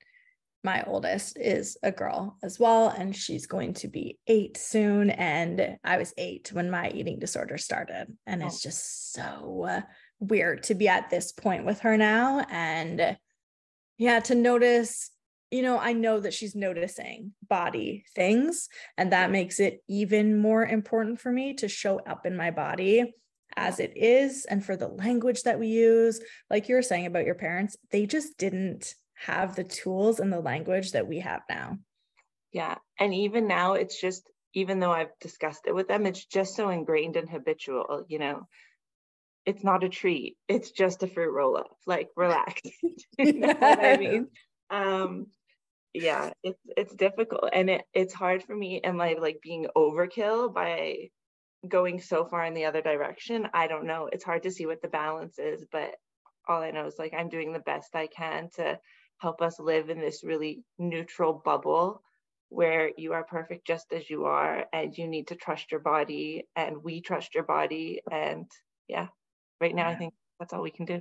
My 0.62 0.83
oldest 0.85 1.38
is 1.38 1.76
a 1.83 1.92
girl 1.92 2.38
as 2.42 2.59
well, 2.59 2.88
and 2.88 3.14
she's 3.14 3.47
going 3.47 3.75
to 3.75 3.88
be 3.88 4.18
eight 4.26 4.56
soon. 4.56 5.11
And 5.11 5.76
I 5.85 5.99
was 5.99 6.14
eight 6.16 6.50
when 6.52 6.71
my 6.71 6.88
eating 6.90 7.18
disorder 7.18 7.59
started. 7.59 8.06
And 8.26 8.42
oh. 8.42 8.47
it's 8.47 8.62
just 8.62 9.12
so 9.12 9.83
weird 10.21 10.62
to 10.64 10.75
be 10.75 10.88
at 10.88 11.11
this 11.11 11.33
point 11.33 11.66
with 11.66 11.80
her 11.80 11.99
now. 11.99 12.47
And 12.49 13.18
yeah, 13.99 14.21
to 14.21 14.35
notice, 14.35 15.11
you 15.54 15.62
know, 15.62 15.78
I 15.78 15.92
know 15.92 16.18
that 16.18 16.34
she's 16.34 16.56
noticing 16.56 17.32
body 17.49 18.04
things, 18.16 18.68
and 18.99 19.12
that 19.12 19.30
makes 19.30 19.61
it 19.61 19.84
even 19.88 20.37
more 20.37 20.66
important 20.66 21.20
for 21.20 21.30
me 21.30 21.54
to 21.54 21.68
show 21.68 22.00
up 22.00 22.26
in 22.26 22.37
my 22.37 22.50
body 22.50 23.14
as 23.56 23.78
it 23.78 23.92
is 23.94 24.46
and 24.46 24.64
for 24.64 24.76
the 24.76 24.88
language 24.88 25.44
that 25.44 25.61
we 25.61 25.68
use. 25.68 26.20
Like 26.50 26.68
you 26.68 26.75
were 26.75 26.82
saying 26.82 27.06
about 27.06 27.25
your 27.25 27.37
parents 27.37 27.76
they 27.92 28.04
just 28.04 28.37
didn't 28.37 28.96
have 29.14 29.54
the 29.54 29.62
tools 29.62 30.18
and 30.18 30.32
the 30.32 30.40
language 30.40 30.90
that 30.90 31.06
we 31.06 31.20
have 31.20 31.42
now. 31.49 31.78
Yeah 32.50 32.75
and 32.99 33.14
even 33.14 33.46
now 33.46 33.75
it's 33.75 34.00
just 34.00 34.28
even 34.54 34.80
though 34.80 34.92
i've 34.92 35.18
discussed 35.20 35.66
it 35.66 35.75
with 35.75 35.88
them 35.88 36.06
it's 36.06 36.25
just 36.25 36.54
so 36.54 36.68
ingrained 36.68 37.16
and 37.16 37.28
habitual 37.30 38.04
you 38.08 38.18
know? 38.18 38.49
It's 39.46 39.62
not 39.62 39.84
a 39.84 39.88
treat 39.88 40.37
it's 40.49 40.73
just 40.73 41.04
a 41.04 41.06
fruit 41.06 41.32
roll 41.32 41.56
up 41.56 41.76
like 41.87 42.08
relax 42.16 42.61
you 43.18 43.34
know 43.34 43.49
what 43.49 43.84
i 43.84 43.96
mean? 44.04 44.26
Um 44.70 45.26
yeah 45.94 46.30
it's 46.42 46.60
it's 46.76 46.94
difficult 46.94 47.48
and 47.52 47.70
it, 47.70 47.82
it's 47.92 48.12
hard 48.12 48.42
for 48.42 48.54
me 48.54 48.80
and 48.82 48.98
like 48.98 49.20
like 49.20 49.38
being 49.42 49.66
overkill 49.76 50.52
by 50.52 51.08
going 51.66 52.00
so 52.00 52.26
far 52.26 52.44
in 52.44 52.52
the 52.52 52.66
other 52.66 52.82
direction. 52.82 53.48
I 53.54 53.68
don't 53.68 53.86
know 53.86 54.08
it's 54.12 54.24
hard 54.24 54.42
to 54.42 54.50
see 54.50 54.66
what 54.66 54.82
the 54.82 54.88
balance 54.88 55.38
is 55.38 55.64
but 55.70 55.94
all 56.46 56.62
i 56.62 56.70
know 56.70 56.86
is 56.86 56.98
like 56.98 57.14
i'm 57.16 57.28
doing 57.28 57.52
the 57.52 57.58
best 57.60 57.94
i 57.94 58.06
can 58.06 58.50
to 58.54 58.78
help 59.18 59.40
us 59.40 59.58
live 59.58 59.88
in 59.88 59.98
this 59.98 60.22
really 60.22 60.62
neutral 60.78 61.40
bubble 61.44 62.02
where 62.50 62.90
you 62.96 63.12
are 63.12 63.24
perfect 63.24 63.66
just 63.66 63.92
as 63.92 64.08
you 64.10 64.26
are 64.26 64.66
and 64.72 64.96
you 64.96 65.08
need 65.08 65.28
to 65.28 65.34
trust 65.34 65.70
your 65.70 65.80
body 65.80 66.46
and 66.54 66.76
we 66.82 67.00
trust 67.00 67.34
your 67.34 67.44
body 67.44 68.00
and 68.10 68.46
yeah 68.88 69.06
right 69.60 69.74
now 69.74 69.88
yeah. 69.88 69.94
i 69.94 69.98
think 69.98 70.12
that's 70.38 70.52
all 70.52 70.62
we 70.62 70.70
can 70.70 70.84
do. 70.84 71.00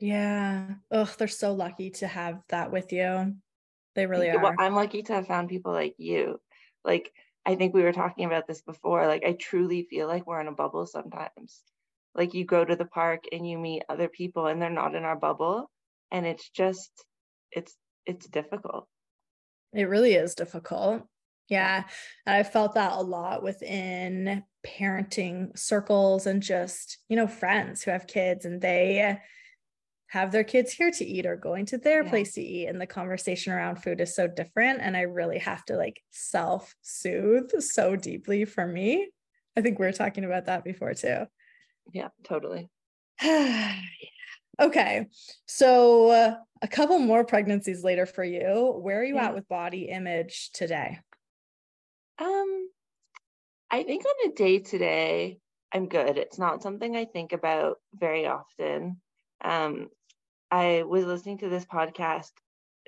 Yeah. 0.00 0.66
Oh 0.90 1.08
they're 1.16 1.28
so 1.28 1.52
lucky 1.54 1.90
to 1.90 2.06
have 2.06 2.42
that 2.48 2.72
with 2.72 2.92
you 2.92 3.36
they 3.94 4.06
really 4.06 4.30
are 4.30 4.42
well, 4.42 4.54
i'm 4.58 4.74
lucky 4.74 5.02
to 5.02 5.12
have 5.12 5.26
found 5.26 5.48
people 5.48 5.72
like 5.72 5.94
you 5.98 6.40
like 6.84 7.12
I 7.46 7.54
think 7.56 7.74
we 7.74 7.82
were 7.82 7.92
talking 7.92 8.24
about 8.24 8.46
this 8.46 8.62
before. 8.62 9.06
Like, 9.06 9.24
I 9.24 9.32
truly 9.32 9.86
feel 9.88 10.06
like 10.06 10.26
we're 10.26 10.40
in 10.40 10.48
a 10.48 10.52
bubble 10.52 10.86
sometimes. 10.86 11.62
Like, 12.14 12.32
you 12.32 12.44
go 12.44 12.64
to 12.64 12.76
the 12.76 12.86
park 12.86 13.24
and 13.32 13.48
you 13.48 13.58
meet 13.58 13.84
other 13.88 14.08
people 14.08 14.46
and 14.46 14.60
they're 14.60 14.70
not 14.70 14.94
in 14.94 15.04
our 15.04 15.16
bubble. 15.16 15.70
And 16.10 16.24
it's 16.24 16.48
just, 16.48 16.90
it's, 17.52 17.76
it's 18.06 18.26
difficult. 18.26 18.86
It 19.74 19.88
really 19.88 20.14
is 20.14 20.34
difficult. 20.34 21.02
Yeah. 21.48 21.84
I 22.26 22.44
felt 22.44 22.74
that 22.74 22.92
a 22.92 23.02
lot 23.02 23.42
within 23.42 24.44
parenting 24.66 25.58
circles 25.58 26.26
and 26.26 26.42
just, 26.42 26.98
you 27.08 27.16
know, 27.16 27.26
friends 27.26 27.82
who 27.82 27.90
have 27.90 28.06
kids 28.06 28.46
and 28.46 28.62
they, 28.62 29.18
have 30.08 30.30
their 30.30 30.44
kids 30.44 30.72
here 30.72 30.90
to 30.90 31.04
eat 31.04 31.26
or 31.26 31.36
going 31.36 31.66
to 31.66 31.78
their 31.78 32.04
yeah. 32.04 32.10
place 32.10 32.34
to 32.34 32.42
eat 32.42 32.66
and 32.66 32.80
the 32.80 32.86
conversation 32.86 33.52
around 33.52 33.76
food 33.76 34.00
is 34.00 34.14
so 34.14 34.28
different 34.28 34.80
and 34.80 34.96
i 34.96 35.00
really 35.00 35.38
have 35.38 35.64
to 35.64 35.76
like 35.76 36.00
self 36.10 36.74
soothe 36.82 37.50
so 37.60 37.96
deeply 37.96 38.44
for 38.44 38.66
me. 38.66 39.08
I 39.56 39.60
think 39.60 39.78
we 39.78 39.86
are 39.86 39.92
talking 39.92 40.24
about 40.24 40.46
that 40.46 40.64
before 40.64 40.94
too. 40.94 41.26
Yeah 41.92 42.08
totally. 42.22 42.70
Okay 44.60 45.06
so 45.46 46.10
uh, 46.10 46.36
a 46.62 46.68
couple 46.68 47.00
more 47.00 47.24
pregnancies 47.24 47.82
later 47.82 48.06
for 48.06 48.22
you. 48.22 48.78
Where 48.80 49.00
are 49.00 49.04
you 49.04 49.16
yeah. 49.16 49.26
at 49.26 49.34
with 49.34 49.48
body 49.48 49.88
image 49.88 50.50
today? 50.52 51.00
Um 52.20 52.68
i 53.68 53.82
think 53.82 54.04
on 54.04 54.30
a 54.30 54.34
day 54.34 54.60
today 54.60 55.38
i'm 55.72 55.88
good. 55.88 56.18
It's 56.18 56.38
not 56.38 56.62
something 56.62 56.94
i 56.96 57.04
think 57.04 57.32
about 57.32 57.78
very 57.92 58.28
often 58.28 59.00
um, 59.44 59.88
I 60.50 60.82
was 60.82 61.04
listening 61.04 61.38
to 61.38 61.48
this 61.48 61.64
podcast 61.64 62.32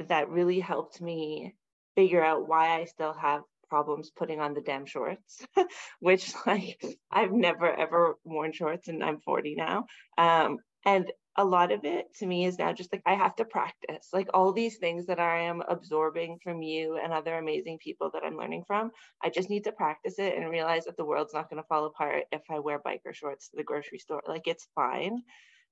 that 0.09 0.29
really 0.29 0.61
helped 0.61 1.01
me 1.01 1.55
figure 1.95 2.25
out 2.25 2.49
why 2.49 2.81
I 2.81 2.85
still 2.85 3.13
have 3.15 3.43
problems 3.69 4.11
putting 4.11 4.41
on 4.41 4.55
the 4.55 4.61
damn 4.61 4.87
shorts, 4.87 5.45
which 6.01 6.33
like 6.47 6.81
I've 7.11 7.33
never 7.33 7.73
ever 7.75 8.17
worn 8.25 8.53
shorts 8.53 8.89
and 8.89 9.03
I'm 9.03 9.21
40 9.21 9.57
now. 9.57 9.87
Um, 10.19 10.59
and 10.85 11.11
a 11.39 11.45
lot 11.45 11.73
of 11.73 11.85
it 11.85 12.07
to 12.19 12.27
me 12.27 12.47
is 12.47 12.59
now 12.59 12.73
just 12.73 12.93
like 12.93 13.03
I 13.05 13.15
have 13.15 13.37
to 13.37 13.45
practice. 13.45 14.09
Like 14.13 14.29
all 14.33 14.53
these 14.53 14.79
things 14.79 15.07
that 15.07 15.19
I 15.19 15.43
am 15.43 15.63
absorbing 15.69 16.39
from 16.43 16.63
you 16.63 16.99
and 17.03 17.13
other 17.13 17.37
amazing 17.37 17.79
people 17.83 18.11
that 18.15 18.23
I'm 18.25 18.37
learning 18.37 18.65
from, 18.67 18.91
I 19.23 19.29
just 19.29 19.51
need 19.51 19.65
to 19.65 19.73
practice 19.73 20.19
it 20.19 20.37
and 20.37 20.49
realize 20.49 20.85
that 20.87 20.97
the 20.97 21.05
world's 21.05 21.35
not 21.35 21.51
going 21.51 21.63
to 21.63 21.67
fall 21.67 21.85
apart 21.87 22.25
if 22.33 22.43
I 22.49 22.61
wear 22.61 22.79
biker 22.79 23.13
shorts 23.13 23.49
to 23.49 23.57
the 23.57 23.65
grocery 23.65 23.99
store. 23.99 24.23
Like 24.27 24.47
it's 24.47 24.69
fine. 24.75 25.23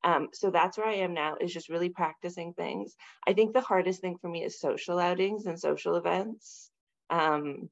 Um, 0.04 0.28
so 0.32 0.50
that's 0.50 0.76
where 0.76 0.86
I 0.86 0.96
am 0.96 1.14
now 1.14 1.36
is 1.40 1.52
just 1.52 1.70
really 1.70 1.88
practicing 1.88 2.52
things. 2.52 2.94
I 3.26 3.32
think 3.32 3.54
the 3.54 3.62
hardest 3.62 4.02
thing 4.02 4.18
for 4.20 4.28
me 4.28 4.44
is 4.44 4.60
social 4.60 4.98
outings 4.98 5.46
and 5.46 5.58
social 5.58 5.96
events. 5.96 6.70
Um, 7.08 7.70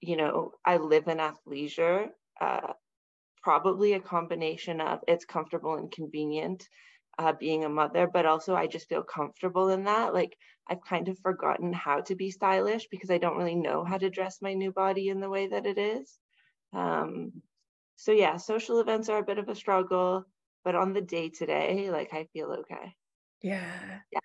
you 0.00 0.16
know, 0.16 0.52
I 0.64 0.76
live 0.76 1.08
in 1.08 1.18
athleisure. 1.18 2.08
Uh, 2.40 2.72
probably 3.42 3.94
a 3.94 4.00
combination 4.00 4.80
of 4.80 5.00
it's 5.08 5.24
comfortable 5.24 5.74
and 5.76 5.90
convenient 5.90 6.68
uh, 7.18 7.32
being 7.32 7.64
a 7.64 7.68
mother, 7.68 8.06
but 8.06 8.26
also 8.26 8.54
I 8.54 8.66
just 8.66 8.88
feel 8.88 9.02
comfortable 9.02 9.70
in 9.70 9.84
that. 9.84 10.14
Like 10.14 10.36
I've 10.68 10.82
kind 10.82 11.08
of 11.08 11.18
forgotten 11.18 11.72
how 11.72 12.00
to 12.02 12.14
be 12.14 12.30
stylish 12.30 12.86
because 12.90 13.10
I 13.10 13.18
don't 13.18 13.36
really 13.36 13.56
know 13.56 13.84
how 13.84 13.98
to 13.98 14.10
dress 14.10 14.38
my 14.40 14.54
new 14.54 14.72
body 14.72 15.08
in 15.08 15.20
the 15.20 15.28
way 15.28 15.48
that 15.48 15.66
it 15.66 15.78
is. 15.78 16.18
Um, 16.72 17.32
so 17.96 18.12
yeah, 18.12 18.36
social 18.36 18.80
events 18.80 19.08
are 19.08 19.18
a 19.18 19.24
bit 19.24 19.38
of 19.38 19.48
a 19.48 19.54
struggle, 19.54 20.24
but 20.64 20.74
on 20.74 20.92
the 20.92 21.00
day 21.00 21.28
to 21.30 21.46
day, 21.46 21.90
like 21.90 22.12
I 22.12 22.26
feel 22.32 22.50
okay. 22.60 22.94
Yeah. 23.42 24.00
Yeah. 24.12 24.20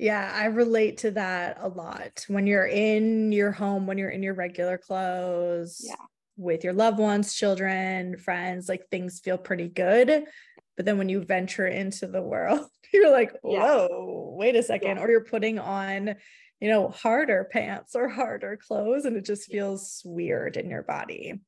Yeah, 0.00 0.32
I 0.32 0.44
relate 0.46 0.98
to 0.98 1.10
that 1.12 1.58
a 1.60 1.68
lot. 1.68 2.24
When 2.28 2.46
you're 2.46 2.66
in 2.66 3.32
your 3.32 3.50
home, 3.50 3.88
when 3.88 3.98
you're 3.98 4.10
in 4.10 4.22
your 4.22 4.34
regular 4.34 4.78
clothes, 4.78 5.80
yeah 5.84 5.96
with 6.38 6.62
your 6.64 6.72
loved 6.72 6.98
ones, 6.98 7.34
children, 7.34 8.16
friends, 8.16 8.68
like 8.68 8.88
things 8.88 9.20
feel 9.20 9.36
pretty 9.36 9.68
good. 9.68 10.24
But 10.76 10.86
then 10.86 10.96
when 10.96 11.08
you 11.08 11.20
venture 11.24 11.66
into 11.66 12.06
the 12.06 12.22
world, 12.22 12.60
you're 12.94 13.10
like, 13.10 13.32
whoa, 13.42 13.88
yeah. 13.90 14.36
wait 14.38 14.54
a 14.54 14.62
second. 14.62 14.96
Yeah. 14.96 15.02
Or 15.02 15.10
you're 15.10 15.24
putting 15.24 15.58
on, 15.58 16.14
you 16.60 16.68
know, 16.68 16.88
harder 16.88 17.48
pants 17.52 17.96
or 17.96 18.08
harder 18.08 18.56
clothes, 18.56 19.04
and 19.04 19.16
it 19.16 19.24
just 19.24 19.50
feels 19.50 20.00
weird 20.04 20.56
in 20.56 20.70
your 20.70 20.84
body. 20.84 21.40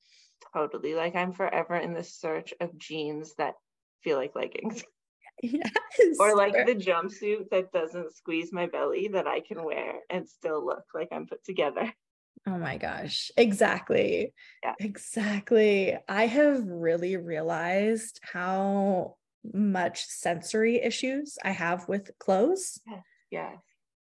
Totally. 0.52 0.94
Like 0.94 1.14
I'm 1.14 1.32
forever 1.32 1.76
in 1.76 1.94
the 1.94 2.02
search 2.02 2.52
of 2.60 2.76
jeans 2.76 3.34
that 3.38 3.54
feel 4.02 4.16
like 4.16 4.34
leggings. 4.34 4.84
Yes. 5.42 5.72
Or 6.18 6.36
like 6.36 6.52
the 6.52 6.74
jumpsuit 6.74 7.48
that 7.50 7.72
doesn't 7.72 8.14
squeeze 8.14 8.52
my 8.52 8.66
belly 8.66 9.08
that 9.14 9.26
I 9.26 9.40
can 9.40 9.64
wear 9.64 9.94
and 10.10 10.28
still 10.28 10.62
look 10.62 10.84
like 10.92 11.08
I'm 11.12 11.26
put 11.26 11.44
together. 11.44 11.90
Oh 12.46 12.56
my 12.56 12.78
gosh. 12.78 13.30
Exactly. 13.36 14.32
Yeah. 14.62 14.72
Exactly. 14.80 15.94
I 16.08 16.26
have 16.26 16.64
really 16.66 17.18
realized 17.18 18.18
how 18.22 19.16
much 19.52 20.06
sensory 20.06 20.80
issues 20.80 21.36
I 21.44 21.50
have 21.50 21.86
with 21.86 22.10
clothes. 22.18 22.80
Yes. 22.86 23.02
yes. 23.30 23.56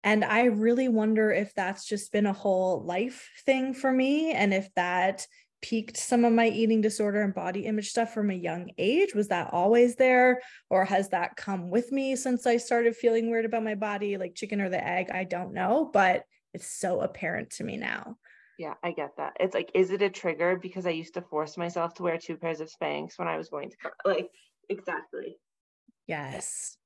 And 0.04 0.24
I 0.24 0.44
really 0.44 0.88
wonder 0.88 1.32
if 1.32 1.52
that's 1.54 1.84
just 1.84 2.12
been 2.12 2.26
a 2.26 2.32
whole 2.32 2.84
life 2.84 3.28
thing 3.44 3.74
for 3.74 3.92
me 3.92 4.30
and 4.32 4.54
if 4.54 4.72
that 4.74 5.26
peaked 5.62 5.96
some 5.96 6.24
of 6.24 6.32
my 6.32 6.48
eating 6.48 6.80
disorder 6.80 7.22
and 7.22 7.34
body 7.34 7.66
image 7.66 7.88
stuff 7.88 8.12
from 8.12 8.30
a 8.30 8.34
young 8.34 8.70
age. 8.76 9.14
Was 9.14 9.28
that 9.28 9.52
always 9.52 9.94
there? 9.94 10.42
Or 10.68 10.84
has 10.84 11.08
that 11.10 11.36
come 11.36 11.70
with 11.70 11.92
me 11.92 12.16
since 12.16 12.46
I 12.46 12.58
started 12.58 12.96
feeling 12.96 13.30
weird 13.30 13.44
about 13.44 13.64
my 13.64 13.76
body, 13.76 14.18
like 14.18 14.34
chicken 14.34 14.60
or 14.60 14.68
the 14.68 14.84
egg? 14.84 15.10
I 15.10 15.24
don't 15.24 15.54
know. 15.54 15.88
But 15.92 16.24
it's 16.52 16.66
so 16.66 17.00
apparent 17.00 17.50
to 17.50 17.64
me 17.64 17.76
now. 17.76 18.18
Yeah, 18.58 18.74
I 18.82 18.92
get 18.92 19.16
that. 19.16 19.36
It's 19.40 19.54
like, 19.54 19.70
is 19.74 19.90
it 19.90 20.02
a 20.02 20.10
trigger 20.10 20.58
because 20.60 20.86
I 20.86 20.90
used 20.90 21.14
to 21.14 21.22
force 21.22 21.56
myself 21.56 21.94
to 21.94 22.02
wear 22.02 22.18
two 22.18 22.36
pairs 22.36 22.60
of 22.60 22.70
Spanx 22.70 23.18
when 23.18 23.28
I 23.28 23.38
was 23.38 23.48
going 23.48 23.70
to 23.70 23.76
like 24.04 24.28
exactly. 24.68 25.38
Yes. 26.06 26.76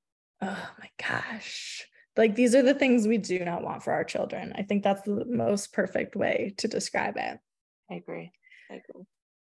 Oh 0.40 0.68
my 0.78 0.90
gosh. 1.02 1.86
Like 2.16 2.34
these 2.34 2.54
are 2.54 2.62
the 2.62 2.74
things 2.74 3.06
we 3.06 3.18
do 3.18 3.44
not 3.44 3.62
want 3.62 3.82
for 3.82 3.92
our 3.92 4.04
children. 4.04 4.52
I 4.56 4.62
think 4.62 4.84
that's 4.84 5.02
the 5.02 5.24
most 5.26 5.72
perfect 5.72 6.14
way 6.14 6.54
to 6.58 6.68
describe 6.68 7.16
it. 7.16 7.38
I 7.90 7.94
agree. 7.94 8.32
I. 8.70 8.80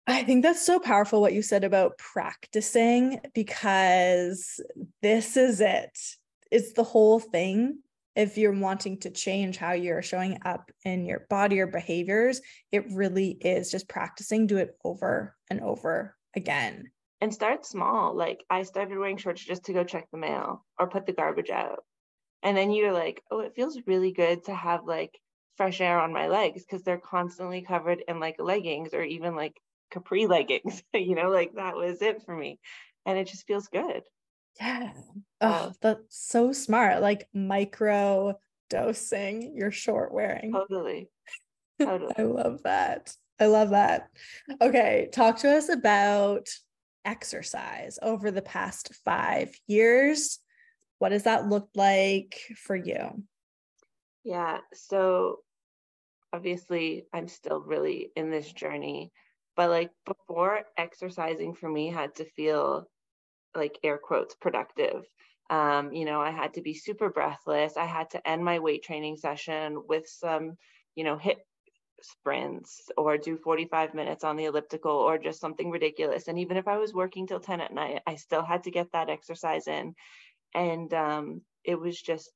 I 0.07 0.23
think 0.23 0.43
that's 0.43 0.65
so 0.65 0.79
powerful 0.79 1.21
what 1.21 1.33
you 1.33 1.41
said 1.41 1.63
about 1.63 1.97
practicing 1.97 3.19
because 3.33 4.59
this 5.01 5.37
is 5.37 5.61
it. 5.61 5.97
It's 6.51 6.73
the 6.73 6.83
whole 6.83 7.19
thing 7.19 7.79
if 8.15 8.37
you're 8.37 8.57
wanting 8.57 8.99
to 8.99 9.09
change 9.09 9.57
how 9.57 9.71
you're 9.71 10.01
showing 10.01 10.39
up 10.43 10.69
in 10.83 11.05
your 11.05 11.25
body 11.29 11.59
or 11.59 11.67
behaviors, 11.67 12.41
it 12.71 12.91
really 12.91 13.29
is 13.41 13.71
just 13.71 13.87
practicing, 13.87 14.47
do 14.47 14.57
it 14.57 14.77
over 14.83 15.35
and 15.49 15.61
over 15.61 16.15
again. 16.35 16.91
And 17.21 17.33
start 17.33 17.65
small. 17.65 18.15
Like 18.15 18.43
I 18.49 18.63
started 18.63 18.97
wearing 18.97 19.17
shorts 19.17 19.43
just 19.43 19.65
to 19.65 19.73
go 19.73 19.83
check 19.83 20.07
the 20.11 20.17
mail 20.17 20.65
or 20.79 20.89
put 20.89 21.05
the 21.05 21.13
garbage 21.13 21.51
out. 21.51 21.83
And 22.43 22.57
then 22.57 22.71
you're 22.71 22.93
like, 22.93 23.21
oh, 23.29 23.41
it 23.41 23.53
feels 23.55 23.79
really 23.85 24.11
good 24.11 24.43
to 24.45 24.55
have 24.55 24.85
like 24.85 25.17
fresh 25.57 25.81
air 25.81 25.99
on 25.99 26.13
my 26.13 26.27
legs 26.27 26.63
because 26.63 26.83
they're 26.83 26.97
constantly 26.97 27.61
covered 27.61 28.03
in 28.07 28.19
like 28.19 28.35
leggings 28.39 28.93
or 28.93 29.03
even 29.03 29.35
like 29.35 29.59
capri 29.91 30.25
leggings. 30.25 30.83
you 30.93 31.15
know, 31.15 31.29
like 31.29 31.53
that 31.55 31.75
was 31.75 32.01
it 32.01 32.23
for 32.25 32.35
me. 32.35 32.59
And 33.05 33.17
it 33.17 33.27
just 33.27 33.47
feels 33.47 33.67
good. 33.67 34.03
Yeah. 34.59 34.91
Oh, 35.39 35.71
that's 35.81 36.03
so 36.09 36.51
smart. 36.51 37.01
Like 37.01 37.27
micro 37.33 38.39
dosing 38.69 39.55
your 39.55 39.71
short 39.71 40.13
wearing. 40.13 40.51
Totally. 40.51 41.09
Totally. 41.79 42.13
I 42.17 42.23
love 42.23 42.63
that. 42.63 43.15
I 43.39 43.47
love 43.47 43.71
that. 43.71 44.09
Okay. 44.61 45.09
Talk 45.11 45.39
to 45.39 45.55
us 45.55 45.69
about 45.69 46.47
exercise 47.05 47.97
over 48.01 48.29
the 48.29 48.43
past 48.43 48.93
five 49.03 49.55
years. 49.67 50.39
What 50.99 51.09
does 51.09 51.23
that 51.23 51.49
look 51.49 51.69
like 51.73 52.39
for 52.55 52.75
you? 52.75 53.23
Yeah. 54.23 54.59
So 54.73 55.39
obviously, 56.33 57.07
I'm 57.13 57.27
still 57.27 57.61
really 57.61 58.11
in 58.15 58.31
this 58.31 58.51
journey, 58.51 59.11
but 59.55 59.69
like 59.69 59.91
before, 60.05 60.63
exercising 60.77 61.55
for 61.55 61.69
me 61.69 61.89
had 61.91 62.15
to 62.15 62.25
feel 62.25 62.87
like 63.55 63.79
air 63.83 63.97
quotes 63.99 64.35
productive 64.35 65.05
um, 65.49 65.93
you 65.93 66.05
know 66.05 66.21
i 66.21 66.31
had 66.31 66.53
to 66.55 66.61
be 66.61 66.73
super 66.73 67.09
breathless 67.09 67.77
i 67.77 67.85
had 67.85 68.09
to 68.11 68.29
end 68.29 68.45
my 68.45 68.59
weight 68.59 68.83
training 68.83 69.17
session 69.17 69.83
with 69.87 70.07
some 70.07 70.55
you 70.95 71.03
know 71.03 71.17
HIIT 71.17 71.37
sprints 72.01 72.89
or 72.97 73.17
do 73.17 73.37
45 73.37 73.93
minutes 73.93 74.23
on 74.23 74.35
the 74.35 74.45
elliptical 74.45 74.91
or 74.91 75.17
just 75.19 75.39
something 75.39 75.69
ridiculous 75.71 76.27
and 76.27 76.39
even 76.39 76.57
if 76.57 76.67
i 76.67 76.77
was 76.77 76.93
working 76.93 77.27
till 77.27 77.39
10 77.39 77.61
at 77.61 77.73
night 77.73 78.01
i 78.07 78.15
still 78.15 78.43
had 78.43 78.63
to 78.63 78.71
get 78.71 78.91
that 78.93 79.09
exercise 79.09 79.67
in 79.67 79.93
and 80.53 80.93
um, 80.93 81.41
it 81.63 81.79
was 81.79 82.01
just 82.01 82.31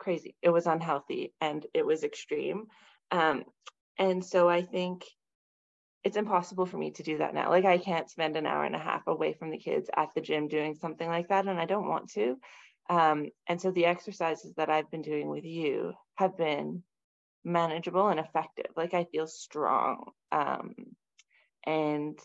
crazy 0.00 0.34
it 0.42 0.50
was 0.50 0.66
unhealthy 0.66 1.32
and 1.40 1.66
it 1.74 1.86
was 1.86 2.02
extreme 2.02 2.66
um, 3.12 3.44
and 3.98 4.24
so 4.24 4.48
i 4.48 4.62
think 4.62 5.04
it's 6.02 6.16
impossible 6.16 6.66
for 6.66 6.78
me 6.78 6.90
to 6.92 7.02
do 7.02 7.18
that 7.18 7.34
now. 7.34 7.50
Like 7.50 7.64
I 7.64 7.78
can't 7.78 8.08
spend 8.08 8.36
an 8.36 8.46
hour 8.46 8.64
and 8.64 8.74
a 8.74 8.78
half 8.78 9.06
away 9.06 9.34
from 9.34 9.50
the 9.50 9.58
kids 9.58 9.90
at 9.94 10.08
the 10.14 10.20
gym 10.20 10.48
doing 10.48 10.74
something 10.74 11.08
like 11.08 11.28
that, 11.28 11.46
and 11.46 11.60
I 11.60 11.66
don't 11.66 11.88
want 11.88 12.10
to. 12.12 12.38
Um, 12.88 13.26
and 13.46 13.60
so 13.60 13.70
the 13.70 13.84
exercises 13.84 14.54
that 14.56 14.70
I've 14.70 14.90
been 14.90 15.02
doing 15.02 15.28
with 15.28 15.44
you 15.44 15.92
have 16.14 16.36
been 16.36 16.82
manageable 17.44 18.08
and 18.08 18.18
effective. 18.18 18.70
Like 18.76 18.94
I 18.94 19.04
feel 19.04 19.26
strong. 19.26 20.10
Um, 20.32 20.74
and 21.64 22.18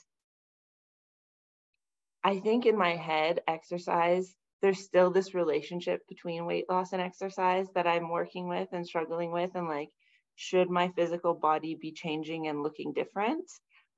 I 2.23 2.39
think 2.39 2.65
in 2.65 2.77
my 2.77 2.95
head, 2.95 3.41
exercise, 3.47 4.33
there's 4.65 4.83
still 4.83 5.11
this 5.11 5.35
relationship 5.35 6.01
between 6.09 6.47
weight 6.47 6.65
loss 6.67 6.91
and 6.91 6.99
exercise 6.99 7.67
that 7.75 7.85
I'm 7.85 8.09
working 8.09 8.47
with 8.47 8.67
and 8.71 8.83
struggling 8.83 9.31
with. 9.31 9.51
And 9.53 9.67
like, 9.67 9.89
should 10.33 10.71
my 10.71 10.87
physical 10.95 11.35
body 11.35 11.77
be 11.79 11.91
changing 11.91 12.47
and 12.47 12.63
looking 12.63 12.91
different 12.91 13.45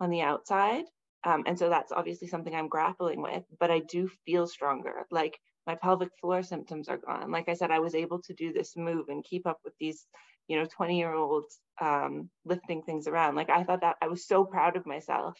on 0.02 0.10
the 0.10 0.20
outside? 0.20 0.84
Um, 1.24 1.46
and 1.48 1.58
so 1.58 1.70
that's 1.70 1.94
obviously 1.94 2.28
something 2.28 2.54
I'm 2.54 2.68
grappling 2.68 3.22
with, 3.22 3.44
but 3.62 3.72
I 3.72 3.80
do 3.80 4.10
feel 4.26 4.46
stronger. 4.46 5.06
Like 5.10 5.40
my 5.66 5.76
pelvic 5.76 6.10
floor 6.20 6.44
symptoms 6.44 6.90
are 6.90 6.98
gone. 6.98 7.32
Like 7.32 7.48
I 7.48 7.54
said, 7.54 7.72
I 7.72 7.80
was 7.80 7.96
able 7.96 8.22
to 8.24 8.34
do 8.34 8.52
this 8.52 8.76
move 8.76 9.06
and 9.08 9.24
keep 9.24 9.48
up 9.48 9.60
with 9.64 9.74
these, 9.80 10.06
you 10.50 10.60
know, 10.60 10.66
20 10.66 10.98
year 10.98 11.14
olds 11.14 11.60
um, 11.80 12.30
lifting 12.44 12.82
things 12.82 13.08
around. 13.08 13.36
Like 13.36 13.50
I 13.50 13.64
thought 13.64 13.82
that 13.82 13.96
I 14.02 14.10
was 14.10 14.28
so 14.28 14.44
proud 14.44 14.76
of 14.76 14.86
myself. 14.86 15.40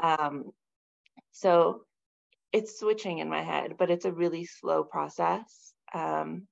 Um, 0.00 0.52
so 1.32 1.82
it's 2.52 2.78
switching 2.78 3.18
in 3.18 3.28
my 3.28 3.42
head, 3.42 3.74
but 3.78 3.90
it's 3.90 4.04
a 4.04 4.12
really 4.12 4.44
slow 4.44 4.82
process. 4.84 5.72
Um, 5.94 6.46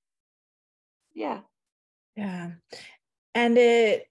yeah. 1.15 1.41
Yeah. 2.17 2.53
And 3.35 3.59
it 3.59 4.07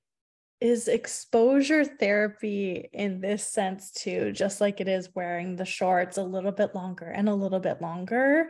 is 0.59 0.87
exposure 0.87 1.85
therapy 1.85 2.89
in 2.91 3.21
this 3.21 3.47
sense 3.47 3.91
too, 3.91 4.31
just 4.31 4.59
like 4.59 4.81
it 4.81 4.87
is 4.87 5.09
wearing 5.13 5.55
the 5.55 5.65
shorts 5.65 6.17
a 6.17 6.23
little 6.23 6.51
bit 6.51 6.73
longer 6.73 7.05
and 7.05 7.29
a 7.29 7.35
little 7.35 7.59
bit 7.59 7.81
longer. 7.81 8.49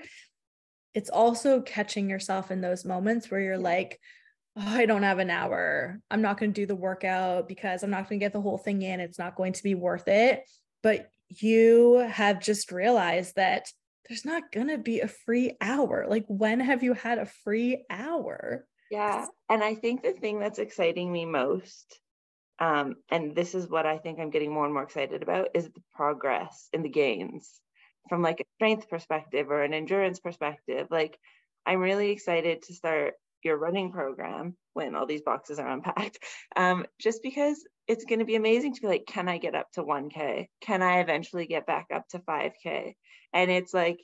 It's 0.94 1.10
also 1.10 1.62
catching 1.62 2.10
yourself 2.10 2.50
in 2.50 2.62
those 2.62 2.86
moments 2.86 3.30
where 3.30 3.42
you're 3.42 3.58
like, 3.58 4.00
oh, 4.56 4.64
I 4.66 4.86
don't 4.86 5.04
have 5.04 5.20
an 5.20 5.30
hour. 5.30 6.00
I'm 6.10 6.22
not 6.22 6.40
going 6.40 6.54
to 6.54 6.62
do 6.62 6.66
the 6.66 6.76
workout 6.76 7.48
because 7.48 7.84
I'm 7.84 7.92
not 7.92 8.10
going 8.10 8.20
to 8.20 8.26
get 8.26 8.34
the 8.34 8.42
whole 8.42 8.58
thing 8.58 8.82
in. 8.82 9.00
It's 9.00 9.20
not 9.20 9.36
going 9.36 9.54
to 9.54 9.64
be 9.64 9.76
worth 9.76 10.08
it. 10.08 10.50
But 10.82 11.12
you 11.30 12.08
have 12.10 12.40
just 12.40 12.72
realized 12.72 13.36
that 13.36 13.68
there's 14.08 14.26
not 14.26 14.52
going 14.52 14.70
to 14.70 14.78
be 14.78 15.02
a 15.02 15.08
free 15.08 15.58
hour. 15.60 16.06
Like, 16.08 16.26
when 16.28 16.60
have 16.60 16.84
you 16.84 16.94
had 16.94 17.18
a 17.18 17.26
free 17.44 17.84
hour? 17.90 18.66
Yeah. 18.90 19.26
And 19.50 19.64
I 19.64 19.76
think 19.76 20.02
the 20.02 20.14
thing 20.14 20.40
that's 20.40 20.60
exciting 20.60 21.12
me 21.12 21.26
most, 21.26 22.00
um, 22.60 22.96
and 23.10 23.36
this 23.36 23.54
is 23.54 23.70
what 23.70 23.86
I 23.86 23.98
think 23.98 24.20
I'm 24.20 24.30
getting 24.30 24.54
more 24.54 24.66
and 24.66 24.74
more 24.74 24.84
excited 24.84 25.24
about, 25.24 25.50
is 25.54 25.66
the 25.66 25.84
progress 25.94 26.70
and 26.74 26.86
the 26.86 26.90
gains 26.90 27.60
from 28.08 28.22
like 28.22 28.40
a 28.40 28.46
strength 28.56 28.90
perspective 28.90 29.52
or 29.52 29.64
an 29.64 29.74
endurance 29.74 30.20
perspective. 30.20 30.88
Like, 30.90 31.20
I'm 31.66 31.80
really 31.80 32.12
excited 32.12 32.62
to 32.64 32.74
start 32.74 33.16
your 33.44 33.58
running 33.58 33.92
program 33.92 34.56
when 34.74 34.96
all 34.96 35.06
these 35.06 35.22
boxes 35.22 35.60
are 35.60 35.70
unpacked 35.70 36.20
um, 36.56 36.86
just 37.00 37.22
because 37.22 37.66
it's 37.88 38.06
going 38.06 38.20
to 38.20 38.26
be 38.26 38.36
amazing 38.36 38.74
to 38.74 38.82
be 38.82 38.88
like 38.88 39.06
can 39.08 39.28
i 39.30 39.38
get 39.38 39.56
up 39.56 39.72
to 39.72 39.84
1k 39.84 40.48
can 40.62 40.82
i 40.82 41.00
eventually 41.00 41.46
get 41.46 41.66
back 41.66 41.88
up 41.94 42.08
to 42.10 42.20
5k 42.20 42.96
and 43.34 43.52
it's 43.52 43.74
like 43.74 44.00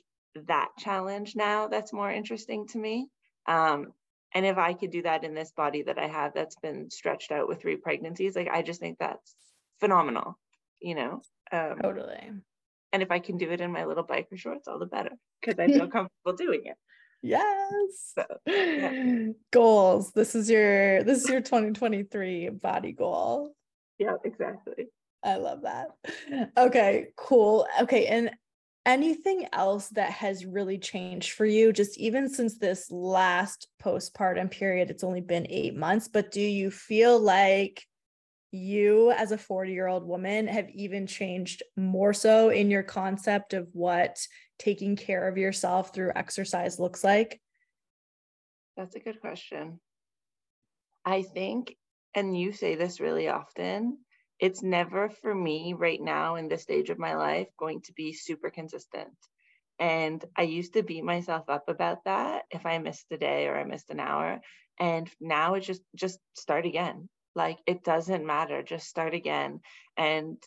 that 0.46 0.68
challenge 0.78 1.36
now 1.36 1.68
that's 1.68 1.92
more 1.92 2.10
interesting 2.10 2.66
to 2.68 2.78
me 2.78 3.08
um, 3.46 3.92
and 4.34 4.46
if 4.46 4.58
i 4.58 4.72
could 4.72 4.90
do 4.90 5.02
that 5.02 5.24
in 5.24 5.34
this 5.34 5.52
body 5.52 5.82
that 5.82 5.98
i 5.98 6.06
have 6.06 6.32
that's 6.34 6.56
been 6.56 6.90
stretched 6.90 7.30
out 7.30 7.48
with 7.48 7.60
three 7.60 7.76
pregnancies 7.76 8.34
like 8.34 8.48
i 8.48 8.62
just 8.62 8.80
think 8.80 8.98
that's 8.98 9.34
phenomenal 9.80 10.38
you 10.80 10.94
know 10.94 11.20
um, 11.52 11.78
totally 11.80 12.30
and 12.92 13.02
if 13.02 13.10
i 13.10 13.18
can 13.18 13.36
do 13.36 13.50
it 13.50 13.60
in 13.60 13.70
my 13.70 13.84
little 13.84 14.04
biker 14.04 14.36
shorts 14.36 14.66
all 14.66 14.78
the 14.78 14.86
better 14.86 15.12
because 15.40 15.58
i 15.58 15.66
feel 15.66 15.86
comfortable 15.88 16.32
doing 16.36 16.62
it 16.64 16.76
Yes. 17.26 18.12
So, 18.14 18.26
yeah. 18.46 19.28
Goals. 19.50 20.12
This 20.12 20.34
is 20.34 20.50
your 20.50 21.02
this 21.04 21.24
is 21.24 21.30
your 21.30 21.40
2023 21.40 22.50
body 22.50 22.92
goal. 22.92 23.54
Yeah, 23.98 24.16
exactly. 24.24 24.86
I 25.22 25.36
love 25.36 25.62
that. 25.62 25.88
Okay, 26.56 27.08
cool. 27.16 27.66
Okay, 27.80 28.06
and 28.06 28.30
anything 28.86 29.46
else 29.52 29.88
that 29.90 30.10
has 30.10 30.44
really 30.44 30.76
changed 30.76 31.32
for 31.32 31.46
you 31.46 31.72
just 31.72 31.96
even 31.98 32.28
since 32.28 32.58
this 32.58 32.90
last 32.90 33.66
postpartum 33.82 34.50
period 34.50 34.90
it's 34.90 35.02
only 35.02 35.22
been 35.22 35.46
8 35.48 35.74
months 35.74 36.06
but 36.06 36.30
do 36.30 36.42
you 36.42 36.70
feel 36.70 37.18
like 37.18 37.82
you 38.54 39.10
as 39.10 39.32
a 39.32 39.38
40 39.38 39.72
year 39.72 39.88
old 39.88 40.06
woman 40.06 40.46
have 40.46 40.68
even 40.70 41.06
changed 41.06 41.62
more 41.76 42.12
so 42.12 42.50
in 42.50 42.70
your 42.70 42.82
concept 42.82 43.52
of 43.52 43.68
what 43.72 44.18
taking 44.58 44.96
care 44.96 45.26
of 45.26 45.36
yourself 45.36 45.92
through 45.92 46.12
exercise 46.14 46.78
looks 46.78 47.02
like? 47.02 47.40
That's 48.76 48.94
a 48.94 49.00
good 49.00 49.20
question. 49.20 49.80
I 51.04 51.22
think, 51.22 51.76
and 52.14 52.38
you 52.38 52.52
say 52.52 52.74
this 52.74 53.00
really 53.00 53.28
often, 53.28 53.98
it's 54.38 54.62
never 54.62 55.08
for 55.08 55.34
me 55.34 55.74
right 55.74 56.00
now 56.00 56.36
in 56.36 56.48
this 56.48 56.62
stage 56.62 56.90
of 56.90 56.98
my 56.98 57.14
life 57.14 57.48
going 57.58 57.80
to 57.82 57.92
be 57.92 58.12
super 58.12 58.50
consistent. 58.50 59.14
And 59.78 60.24
I 60.36 60.42
used 60.42 60.74
to 60.74 60.82
beat 60.82 61.04
myself 61.04 61.48
up 61.48 61.68
about 61.68 62.04
that 62.04 62.44
if 62.50 62.64
I 62.66 62.78
missed 62.78 63.06
a 63.10 63.16
day 63.16 63.46
or 63.46 63.56
I 63.56 63.64
missed 63.64 63.90
an 63.90 64.00
hour. 64.00 64.40
And 64.78 65.10
now 65.20 65.54
it's 65.54 65.66
just 65.66 65.82
just 65.94 66.18
start 66.34 66.66
again. 66.66 67.08
Like 67.34 67.58
it 67.66 67.84
doesn't 67.84 68.26
matter, 68.26 68.62
just 68.62 68.86
start 68.88 69.14
again. 69.14 69.60
And 69.96 70.38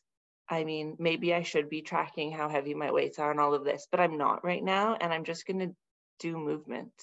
I 0.49 0.63
mean, 0.63 0.95
maybe 0.99 1.33
I 1.33 1.43
should 1.43 1.69
be 1.69 1.81
tracking 1.81 2.31
how 2.31 2.47
heavy 2.47 2.73
my 2.73 2.91
weights 2.91 3.19
are 3.19 3.31
and 3.31 3.39
all 3.39 3.53
of 3.53 3.65
this, 3.65 3.87
but 3.91 3.99
I'm 3.99 4.17
not 4.17 4.45
right 4.45 4.63
now. 4.63 4.95
And 4.99 5.11
I'm 5.11 5.25
just 5.25 5.45
going 5.45 5.59
to 5.59 5.75
do 6.19 6.37
movement 6.37 6.93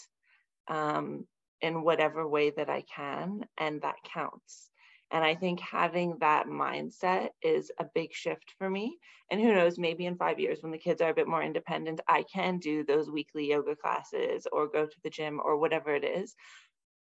um, 0.68 1.26
in 1.64 1.82
whatever 1.82 2.28
way 2.28 2.50
that 2.50 2.68
I 2.68 2.82
can. 2.82 3.44
And 3.58 3.82
that 3.82 3.96
counts. 4.04 4.70
And 5.10 5.24
I 5.24 5.34
think 5.34 5.60
having 5.60 6.16
that 6.20 6.46
mindset 6.46 7.28
is 7.42 7.70
a 7.78 7.86
big 7.94 8.12
shift 8.12 8.52
for 8.58 8.68
me. 8.68 8.98
And 9.30 9.40
who 9.40 9.54
knows, 9.54 9.78
maybe 9.78 10.06
in 10.06 10.16
five 10.16 10.40
years 10.40 10.58
when 10.62 10.72
the 10.72 10.78
kids 10.78 11.00
are 11.00 11.10
a 11.10 11.14
bit 11.14 11.28
more 11.28 11.42
independent, 11.42 12.00
I 12.08 12.24
can 12.32 12.58
do 12.58 12.84
those 12.84 13.10
weekly 13.10 13.48
yoga 13.48 13.76
classes 13.76 14.46
or 14.50 14.68
go 14.68 14.86
to 14.86 14.96
the 15.02 15.10
gym 15.10 15.40
or 15.44 15.58
whatever 15.58 15.94
it 15.94 16.04
is. 16.04 16.34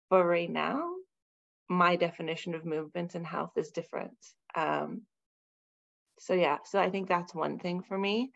But 0.09 0.25
right 0.25 0.51
now, 0.51 0.91
my 1.69 1.97
definition 1.97 2.55
of 2.55 2.65
movement 2.65 3.15
and 3.15 3.27
health 3.27 3.53
is 3.57 3.71
different. 3.71 4.19
Um, 4.55 5.03
so 6.21 6.35
yeah 6.35 6.59
so 6.65 6.79
i 6.79 6.91
think 6.91 7.09
that's 7.09 7.35
one 7.35 7.59
thing 7.59 7.83
for 7.83 7.99
me 7.99 8.31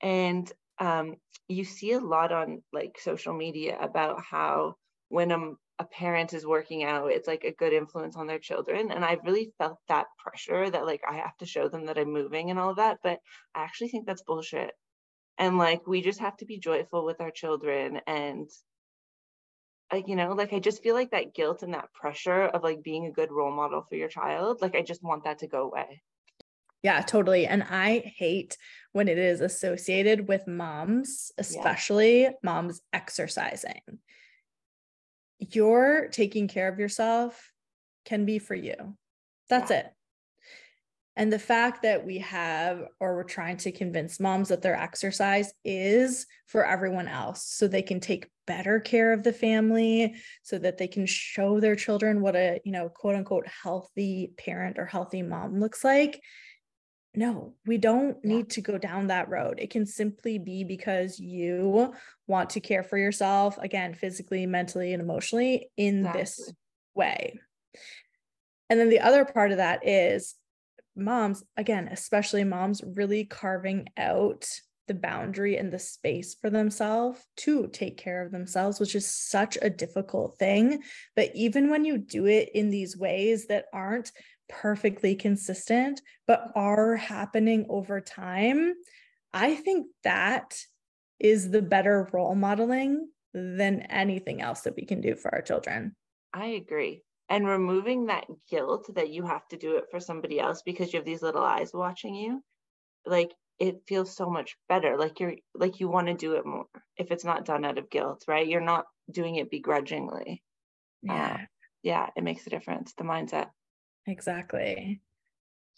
and 0.00 0.52
um, 0.78 1.16
you 1.48 1.64
see 1.64 1.92
a 1.92 2.00
lot 2.00 2.32
on 2.32 2.62
like 2.72 2.98
social 2.98 3.32
media 3.32 3.78
about 3.80 4.20
how 4.22 4.74
when 5.12 5.30
a, 5.30 5.52
a 5.78 5.84
parent 5.84 6.32
is 6.32 6.46
working 6.46 6.84
out 6.84 7.12
it's 7.12 7.28
like 7.28 7.44
a 7.44 7.52
good 7.52 7.72
influence 7.72 8.16
on 8.16 8.26
their 8.26 8.38
children 8.38 8.90
and 8.90 9.04
i've 9.04 9.22
really 9.24 9.52
felt 9.58 9.78
that 9.88 10.06
pressure 10.18 10.70
that 10.70 10.86
like 10.86 11.02
i 11.08 11.16
have 11.16 11.36
to 11.36 11.46
show 11.46 11.68
them 11.68 11.86
that 11.86 11.98
i'm 11.98 12.12
moving 12.12 12.50
and 12.50 12.58
all 12.58 12.70
of 12.70 12.76
that 12.76 12.98
but 13.02 13.18
i 13.54 13.62
actually 13.62 13.88
think 13.88 14.06
that's 14.06 14.22
bullshit 14.22 14.72
and 15.38 15.58
like 15.58 15.86
we 15.86 16.00
just 16.00 16.20
have 16.20 16.36
to 16.36 16.46
be 16.46 16.58
joyful 16.58 17.04
with 17.04 17.20
our 17.20 17.30
children 17.30 18.00
and 18.06 18.48
like 19.92 20.08
you 20.08 20.16
know 20.16 20.32
like 20.32 20.54
i 20.54 20.58
just 20.58 20.82
feel 20.82 20.94
like 20.94 21.10
that 21.10 21.34
guilt 21.34 21.62
and 21.62 21.74
that 21.74 21.92
pressure 21.92 22.44
of 22.44 22.62
like 22.62 22.82
being 22.82 23.04
a 23.06 23.12
good 23.12 23.30
role 23.30 23.52
model 23.52 23.84
for 23.86 23.96
your 23.96 24.08
child 24.08 24.62
like 24.62 24.74
i 24.74 24.82
just 24.82 25.02
want 25.02 25.24
that 25.24 25.38
to 25.40 25.46
go 25.46 25.64
away 25.64 26.00
yeah, 26.82 27.00
totally. 27.00 27.46
And 27.46 27.62
I 27.62 28.12
hate 28.16 28.58
when 28.90 29.06
it 29.06 29.16
is 29.16 29.40
associated 29.40 30.26
with 30.26 30.48
moms, 30.48 31.30
especially 31.38 32.22
yeah. 32.22 32.30
moms 32.42 32.80
exercising. 32.92 34.00
Your 35.38 36.08
taking 36.10 36.48
care 36.48 36.68
of 36.68 36.78
yourself 36.78 37.52
can 38.04 38.24
be 38.24 38.38
for 38.38 38.54
you. 38.54 38.96
That's 39.48 39.70
yeah. 39.70 39.78
it. 39.78 39.86
And 41.14 41.30
the 41.30 41.38
fact 41.38 41.82
that 41.82 42.06
we 42.06 42.18
have, 42.18 42.84
or 42.98 43.16
we're 43.16 43.24
trying 43.24 43.58
to 43.58 43.72
convince 43.72 44.18
moms 44.18 44.48
that 44.48 44.62
their 44.62 44.76
exercise 44.76 45.52
is 45.62 46.26
for 46.46 46.64
everyone 46.64 47.06
else 47.06 47.44
so 47.46 47.68
they 47.68 47.82
can 47.82 48.00
take 48.00 48.30
better 48.46 48.80
care 48.80 49.12
of 49.12 49.22
the 49.22 49.32
family, 49.32 50.14
so 50.42 50.58
that 50.58 50.78
they 50.78 50.88
can 50.88 51.04
show 51.04 51.60
their 51.60 51.76
children 51.76 52.22
what 52.22 52.34
a, 52.34 52.60
you 52.64 52.72
know, 52.72 52.88
quote 52.88 53.14
unquote, 53.14 53.46
healthy 53.46 54.32
parent 54.38 54.78
or 54.78 54.86
healthy 54.86 55.22
mom 55.22 55.60
looks 55.60 55.84
like 55.84 56.22
no, 57.14 57.54
we 57.66 57.76
don't 57.76 58.24
need 58.24 58.50
to 58.50 58.62
go 58.62 58.78
down 58.78 59.08
that 59.08 59.28
road. 59.28 59.58
It 59.58 59.70
can 59.70 59.84
simply 59.84 60.38
be 60.38 60.64
because 60.64 61.20
you 61.20 61.92
want 62.26 62.50
to 62.50 62.60
care 62.60 62.82
for 62.82 62.96
yourself, 62.96 63.58
again, 63.58 63.92
physically, 63.94 64.46
mentally, 64.46 64.92
and 64.92 65.02
emotionally 65.02 65.70
in 65.76 65.98
exactly. 65.98 66.20
this 66.22 66.52
way. 66.94 67.40
And 68.70 68.80
then 68.80 68.88
the 68.88 69.00
other 69.00 69.26
part 69.26 69.50
of 69.50 69.58
that 69.58 69.86
is 69.86 70.34
moms, 70.96 71.44
again, 71.56 71.88
especially 71.88 72.44
moms, 72.44 72.82
really 72.82 73.24
carving 73.24 73.88
out 73.98 74.46
the 74.88 74.94
boundary 74.94 75.56
and 75.56 75.72
the 75.72 75.78
space 75.78 76.34
for 76.34 76.50
themselves 76.50 77.24
to 77.36 77.68
take 77.68 77.96
care 77.96 78.24
of 78.24 78.32
themselves, 78.32 78.80
which 78.80 78.94
is 78.94 79.06
such 79.06 79.56
a 79.62 79.70
difficult 79.70 80.38
thing. 80.38 80.82
But 81.14 81.30
even 81.34 81.70
when 81.70 81.84
you 81.84 81.98
do 81.98 82.26
it 82.26 82.50
in 82.54 82.70
these 82.70 82.96
ways 82.96 83.46
that 83.46 83.66
aren't 83.72 84.10
perfectly 84.52 85.16
consistent, 85.16 86.00
but 86.26 86.52
are 86.54 86.96
happening 86.96 87.66
over 87.68 88.00
time, 88.00 88.74
I 89.32 89.54
think 89.54 89.86
that 90.04 90.56
is 91.18 91.50
the 91.50 91.62
better 91.62 92.08
role 92.12 92.34
modeling 92.34 93.08
than 93.32 93.80
anything 93.82 94.42
else 94.42 94.60
that 94.62 94.76
we 94.76 94.84
can 94.84 95.00
do 95.00 95.16
for 95.16 95.34
our 95.34 95.42
children. 95.42 95.96
I 96.34 96.46
agree. 96.46 97.02
And 97.28 97.46
removing 97.46 98.06
that 98.06 98.26
guilt 98.50 98.90
that 98.94 99.10
you 99.10 99.24
have 99.24 99.46
to 99.48 99.56
do 99.56 99.76
it 99.76 99.84
for 99.90 100.00
somebody 100.00 100.38
else 100.38 100.62
because 100.62 100.92
you 100.92 100.98
have 100.98 101.06
these 101.06 101.22
little 101.22 101.42
eyes 101.42 101.72
watching 101.72 102.14
you, 102.14 102.42
like 103.06 103.32
it 103.58 103.82
feels 103.86 104.14
so 104.14 104.28
much 104.28 104.56
better. 104.68 104.98
Like 104.98 105.18
you're 105.20 105.36
like 105.54 105.80
you 105.80 105.88
want 105.88 106.08
to 106.08 106.14
do 106.14 106.34
it 106.34 106.44
more 106.44 106.66
if 106.96 107.10
it's 107.10 107.24
not 107.24 107.44
done 107.44 107.64
out 107.64 107.78
of 107.78 107.88
guilt, 107.88 108.24
right? 108.28 108.46
You're 108.46 108.60
not 108.60 108.84
doing 109.10 109.36
it 109.36 109.50
begrudgingly. 109.50 110.42
Yeah. 111.02 111.34
Uh, 111.34 111.46
yeah, 111.82 112.10
it 112.16 112.24
makes 112.24 112.46
a 112.46 112.50
difference. 112.50 112.92
The 112.94 113.04
mindset. 113.04 113.48
Exactly. 114.06 115.00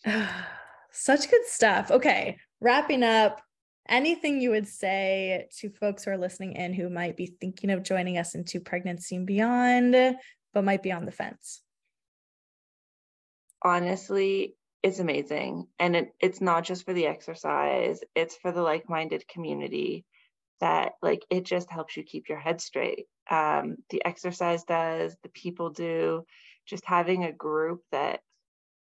Such 0.90 1.30
good 1.30 1.46
stuff. 1.46 1.90
Okay, 1.90 2.38
wrapping 2.60 3.02
up, 3.02 3.42
anything 3.88 4.40
you 4.40 4.50
would 4.50 4.68
say 4.68 5.48
to 5.58 5.70
folks 5.70 6.04
who 6.04 6.12
are 6.12 6.18
listening 6.18 6.52
in 6.52 6.72
who 6.72 6.88
might 6.88 7.16
be 7.16 7.26
thinking 7.26 7.70
of 7.70 7.82
joining 7.82 8.18
us 8.18 8.34
into 8.34 8.60
pregnancy 8.60 9.16
and 9.16 9.26
beyond, 9.26 10.16
but 10.52 10.64
might 10.64 10.82
be 10.82 10.92
on 10.92 11.04
the 11.04 11.12
fence? 11.12 11.62
Honestly, 13.62 14.54
it's 14.82 14.98
amazing. 14.98 15.66
And 15.78 15.96
it, 15.96 16.14
it's 16.20 16.40
not 16.40 16.64
just 16.64 16.84
for 16.84 16.92
the 16.92 17.06
exercise, 17.06 18.00
it's 18.14 18.36
for 18.36 18.52
the 18.52 18.62
like 18.62 18.88
minded 18.88 19.26
community 19.26 20.04
that 20.60 20.92
like 21.02 21.24
it 21.30 21.44
just 21.44 21.70
helps 21.70 21.96
you 21.96 22.02
keep 22.04 22.28
your 22.28 22.38
head 22.38 22.60
straight. 22.60 23.06
Um, 23.30 23.78
the 23.90 24.04
exercise 24.04 24.64
does, 24.64 25.16
the 25.22 25.30
people 25.30 25.70
do 25.70 26.24
just 26.66 26.84
having 26.84 27.24
a 27.24 27.32
group 27.32 27.80
that 27.92 28.20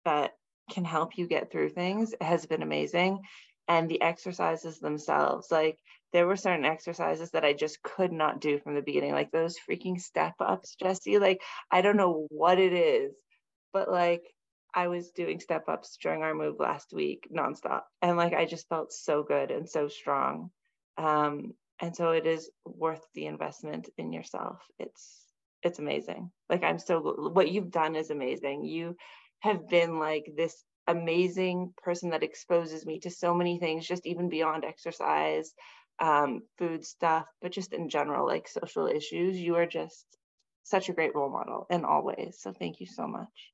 that 0.04 0.32
can 0.70 0.84
help 0.84 1.18
you 1.18 1.26
get 1.26 1.50
through 1.50 1.68
things 1.68 2.14
has 2.20 2.46
been 2.46 2.62
amazing. 2.62 3.20
And 3.68 3.88
the 3.88 4.02
exercises 4.02 4.80
themselves 4.80 5.50
like 5.50 5.78
there 6.12 6.26
were 6.26 6.36
certain 6.36 6.64
exercises 6.66 7.30
that 7.30 7.44
I 7.44 7.52
just 7.52 7.82
could 7.82 8.12
not 8.12 8.40
do 8.40 8.58
from 8.58 8.74
the 8.74 8.82
beginning 8.82 9.12
like 9.12 9.30
those 9.30 9.56
freaking 9.58 10.00
step 10.00 10.34
ups 10.40 10.74
Jessie 10.74 11.18
like 11.18 11.40
I 11.70 11.80
don't 11.80 11.96
know 11.96 12.26
what 12.30 12.58
it 12.58 12.72
is 12.72 13.14
but 13.72 13.90
like 13.90 14.22
I 14.74 14.88
was 14.88 15.10
doing 15.10 15.40
step 15.40 15.68
ups 15.68 15.96
during 16.02 16.22
our 16.22 16.34
move 16.34 16.56
last 16.58 16.92
week 16.92 17.28
nonstop 17.34 17.82
and 18.02 18.16
like 18.16 18.34
I 18.34 18.46
just 18.46 18.68
felt 18.68 18.92
so 18.92 19.22
good 19.22 19.50
and 19.50 19.68
so 19.68 19.88
strong. 19.88 20.50
Um 20.98 21.54
and 21.80 21.96
so 21.96 22.10
it 22.10 22.26
is 22.26 22.50
worth 22.64 23.04
the 23.14 23.26
investment 23.26 23.88
in 23.98 24.12
yourself. 24.12 24.60
It's 24.78 25.31
it's 25.62 25.78
amazing. 25.78 26.30
Like 26.48 26.62
i'm 26.64 26.78
so 26.78 27.00
what 27.32 27.50
you've 27.50 27.70
done 27.70 27.96
is 27.96 28.10
amazing. 28.10 28.64
You 28.64 28.96
have 29.40 29.68
been 29.68 29.98
like 29.98 30.26
this 30.36 30.64
amazing 30.88 31.72
person 31.82 32.10
that 32.10 32.22
exposes 32.22 32.84
me 32.84 32.98
to 33.00 33.10
so 33.10 33.34
many 33.34 33.58
things 33.58 33.86
just 33.86 34.06
even 34.06 34.28
beyond 34.28 34.64
exercise 34.64 35.52
um, 36.00 36.42
food 36.58 36.84
stuff 36.84 37.26
but 37.40 37.52
just 37.52 37.72
in 37.72 37.88
general 37.88 38.26
like 38.26 38.48
social 38.48 38.86
issues. 38.86 39.38
You 39.38 39.56
are 39.56 39.66
just 39.66 40.06
such 40.64 40.88
a 40.88 40.92
great 40.92 41.14
role 41.14 41.30
model 41.30 41.66
in 41.70 41.84
all 41.84 42.04
ways. 42.04 42.38
So 42.40 42.52
thank 42.52 42.80
you 42.80 42.86
so 42.86 43.06
much 43.06 43.51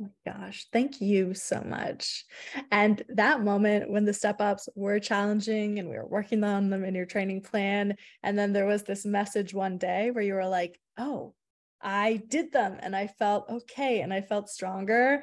Oh 0.00 0.08
my 0.26 0.32
gosh, 0.32 0.66
thank 0.72 1.00
you 1.00 1.32
so 1.32 1.62
much. 1.62 2.24
And 2.70 3.02
that 3.08 3.40
moment 3.40 3.90
when 3.90 4.04
the 4.04 4.12
step 4.12 4.40
ups 4.40 4.68
were 4.74 5.00
challenging 5.00 5.78
and 5.78 5.88
we 5.88 5.96
were 5.96 6.06
working 6.06 6.44
on 6.44 6.68
them 6.68 6.84
in 6.84 6.94
your 6.94 7.06
training 7.06 7.42
plan, 7.42 7.96
and 8.22 8.38
then 8.38 8.52
there 8.52 8.66
was 8.66 8.82
this 8.82 9.06
message 9.06 9.54
one 9.54 9.78
day 9.78 10.10
where 10.10 10.24
you 10.24 10.34
were 10.34 10.46
like, 10.46 10.78
oh, 10.98 11.34
I 11.80 12.22
did 12.28 12.52
them 12.52 12.76
and 12.80 12.94
I 12.94 13.06
felt 13.06 13.48
okay 13.48 14.00
and 14.00 14.12
I 14.12 14.20
felt 14.20 14.50
stronger. 14.50 15.22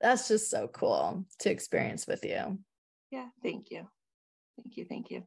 That's 0.00 0.28
just 0.28 0.50
so 0.50 0.68
cool 0.68 1.24
to 1.40 1.50
experience 1.50 2.06
with 2.06 2.24
you. 2.24 2.58
Yeah, 3.10 3.28
thank 3.42 3.70
you. 3.70 3.88
Thank 4.56 4.76
you. 4.76 4.84
Thank 4.84 5.10
you. 5.10 5.26